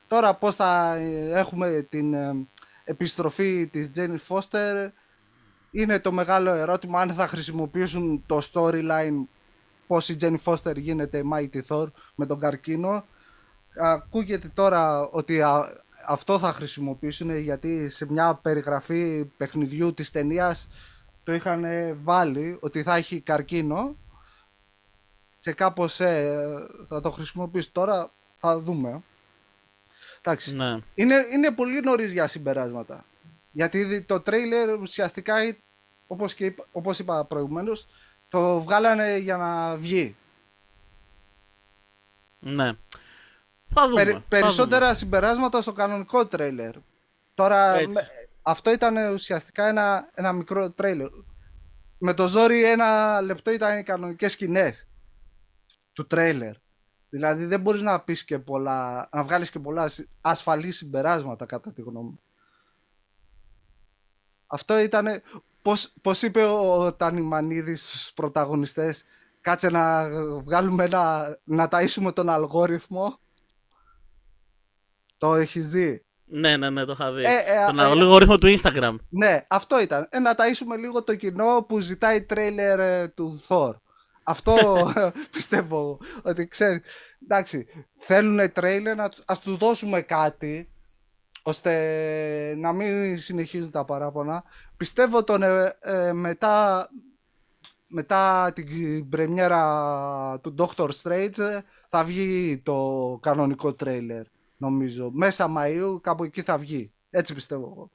[0.08, 2.46] Τώρα πώς θα ε, έχουμε την ε,
[2.84, 4.88] επιστροφή της Jenny Foster
[5.70, 9.24] είναι το μεγάλο ερώτημα αν θα χρησιμοποιήσουν το storyline
[9.86, 13.04] πώς η Jenny Foster γίνεται Mighty Thor με τον καρκίνο.
[13.80, 15.68] Ακούγεται τώρα ότι α,
[16.06, 20.68] αυτό θα χρησιμοποιήσουν γιατί σε μια περιγραφή παιχνιδιού της ταινίας
[21.24, 21.64] το είχαν
[22.02, 23.96] βάλει ότι θα έχει καρκίνο
[25.40, 29.02] και κάπως ε, θα το χρησιμοποιήσει τώρα θα δούμε.
[30.18, 30.54] Εντάξει.
[30.54, 30.78] Ναι.
[30.94, 33.04] Είναι, είναι πολύ νωρίς για συμπεράσματα.
[33.52, 35.56] Γιατί ήδη το τρέιλερ ουσιαστικά, ε,
[36.06, 37.88] όπως, και είπα, όπως είπα προηγουμένως,
[38.28, 40.16] το βγάλανε για να βγει.
[42.38, 42.72] ναι.
[43.80, 44.02] Θα δούμε.
[44.04, 46.74] Περι- θα περισσότερα συμπεράσματα στο κανονικό τρέιλερ.
[47.34, 47.92] Τώρα, Έτσι.
[47.92, 48.06] με-
[48.42, 51.08] αυτό ήταν ουσιαστικά ένα, ένα μικρό τρέιλερ.
[51.98, 54.86] Με το ζόρι ένα λεπτό ήταν οι κανονικές σκηνές
[55.92, 56.52] του τρέιλερ.
[57.08, 61.72] Δηλαδή δεν μπορείς να πεις και πολλά, να βγάλεις και πολλά συ- ασφαλή συμπεράσματα κατά
[61.72, 62.20] τη γνώμη μου.
[64.46, 65.22] Αυτό ήταν,
[65.62, 69.04] πώς, πώς είπε ο Τανιμανίδης στους πρωταγωνιστές,
[69.40, 70.08] κάτσε να
[70.40, 73.18] βγάλουμε ένα, να ταΐσουμε τον αλγόριθμο.
[75.18, 77.22] Το έχεις δει; Ναι, ναι, ναι, το είχα δει.
[77.24, 78.96] Ε, ε, Τον ε, αλγόριθμο του Instagram.
[79.08, 80.06] Ναι, αυτό ήταν.
[80.10, 83.72] Ε, να ταΐσουμε λίγο το κοινό που ζητάει τρέιλερ ε, του Thor.
[84.22, 84.54] Αυτό
[85.34, 86.80] πιστεύω ότι ξέρει.
[87.22, 87.66] Εντάξει,
[87.98, 90.70] θέλουν τρέιλερ, να, του- ας τους δώσουμε κάτι
[91.42, 91.72] ώστε
[92.56, 94.44] να μην συνεχίζουν τα παράπονα.
[94.76, 96.88] Πιστεύω τον ε, ε, μετά,
[97.86, 101.58] μετά την πρεμιέρα του Doctor Strange ε,
[101.88, 104.22] θα βγει το κανονικό τρέιλερ
[104.56, 105.10] νομίζω.
[105.14, 106.92] Μέσα Μαΐου κάπου εκεί θα βγει.
[107.10, 107.90] Έτσι πιστεύω εγώ.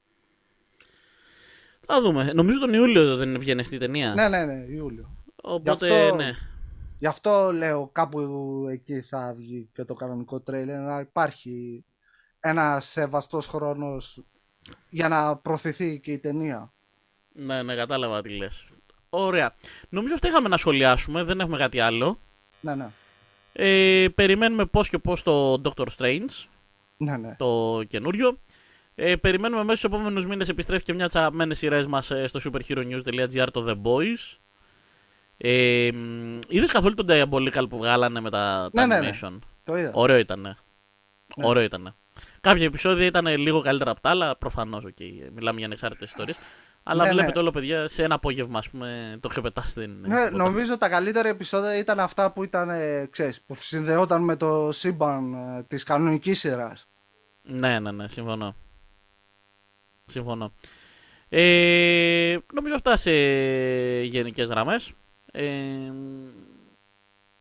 [1.86, 2.32] Θα δούμε.
[2.32, 4.14] Νομίζω τον Ιούλιο δεν βγαίνει αυτή η ταινία.
[4.14, 5.16] Ναι, ναι, ναι, Ιούλιο.
[5.42, 6.30] Οπότε, Γι' αυτό- ναι.
[6.98, 8.20] Γι' αυτό λέω κάπου
[8.70, 11.84] εκεί θα βγει και το κανονικό τρέιλερ να υπάρχει
[12.40, 14.22] ένα σεβαστός χρόνος
[14.88, 16.72] για να προωθηθεί και η ταινία.
[17.32, 18.66] Ναι, ναι, κατάλαβα τι λες.
[19.10, 19.54] Ωραία.
[19.88, 21.22] Νομίζω αυτά είχαμε να σχολιάσουμε.
[21.24, 22.18] Δεν έχουμε κάτι άλλο.
[22.60, 22.86] Ναι, ναι.
[23.52, 26.44] Ε, περιμένουμε πώς και πώς το Doctor Strange,
[26.96, 27.34] Ναι, ναι.
[27.38, 28.38] το καινούριο.
[28.94, 32.26] Ε, περιμένουμε μέσα στους επόμενους μήνες επιστρέφει και μια από τις αγαπημένες σειρές μας ε,
[32.26, 34.36] στο superheronews.gr το The Boys.
[35.36, 39.10] Ε, μ, είδες καθόλου τον Diabolical που βγάλανε με τα, τα Ναι, ναι, ναι.
[39.22, 39.90] animation; Το είδα.
[39.94, 40.56] Ωραίο ήτανε.
[41.36, 41.94] Ωραίο ήτανε.
[42.40, 44.84] Κάποια επεισόδια ήταν λίγο καλύτερα από τα άλλα, προφανώς.
[44.86, 46.38] Okay, μιλάμε για ανεξάρτητες ιστορίες.
[46.82, 47.14] Αλλά Ναι, ναι.
[47.14, 49.96] βλέπετε όλο, παιδιά, σε ένα απόγευμα, ας πούμε, το είχε πετάσει στην.
[50.00, 54.72] Ναι, νομίζω τα καλύτερα επεισόδια ήταν αυτά που ήταν, ε, ξέρεις, που συνδεόταν με το
[54.72, 56.86] σύμπαν ε, της κανονικής σειράς.
[57.42, 58.54] Ναι, ναι, ναι, συμφωνώ.
[60.06, 60.52] Συμφωνώ.
[61.28, 63.12] Ε, νομίζω αυτά σε
[64.02, 64.92] γενικές γραμμές.
[65.32, 65.44] Ε,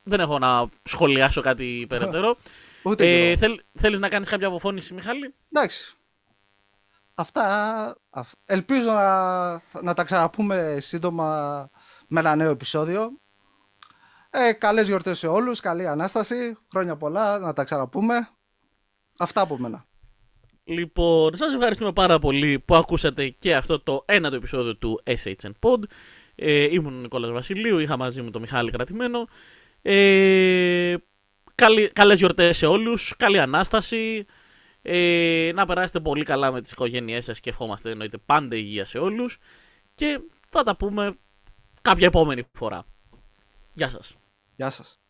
[0.04, 2.38] δεν έχω να σχολιάσω κάτι περαιτέρω.
[2.84, 3.38] Ούτε ε, εγώ.
[3.38, 5.96] θέλ, θέλεις να κάνεις κάποια αποφώνηση, Μιχάλη; Εντάξει.
[7.22, 7.95] Αυτά.
[8.09, 9.51] αυ- Ελπίζω να,
[9.82, 11.69] να τα ξαναπούμε σύντομα
[12.07, 13.11] με ένα νέο επεισόδιο.
[14.30, 18.30] Ε, καλές γιορτές σε όλους, καλή Ανάσταση, χρόνια πολλά, να τα ξαναπούμε.
[19.17, 19.86] Αυτά από μένα.
[20.63, 25.78] Λοιπόν, σας ευχαριστούμε πάρα πολύ που ακούσατε και αυτό το ένατο επεισόδιο του SHN Pod.
[26.36, 29.28] Ε, ήμουν ο Νικόλας Βασιλείου, είχα μαζί μου τον Μιχάλη Κρατημένο.
[29.82, 30.95] Ε,
[31.55, 34.26] καλή, καλές γιορτές σε όλους, καλή Ανάσταση.
[34.82, 38.97] Ε, να περάσετε πολύ καλά με τις οικογένειές σας και ευχόμαστε εννοείται πάντα υγεία σε
[38.97, 39.38] όλους.
[39.93, 40.19] Και
[40.49, 41.17] θα τα πούμε
[41.82, 42.86] κάποια επόμενη φορά.
[43.73, 44.15] Γεια σας.
[44.55, 45.01] Γεια σας.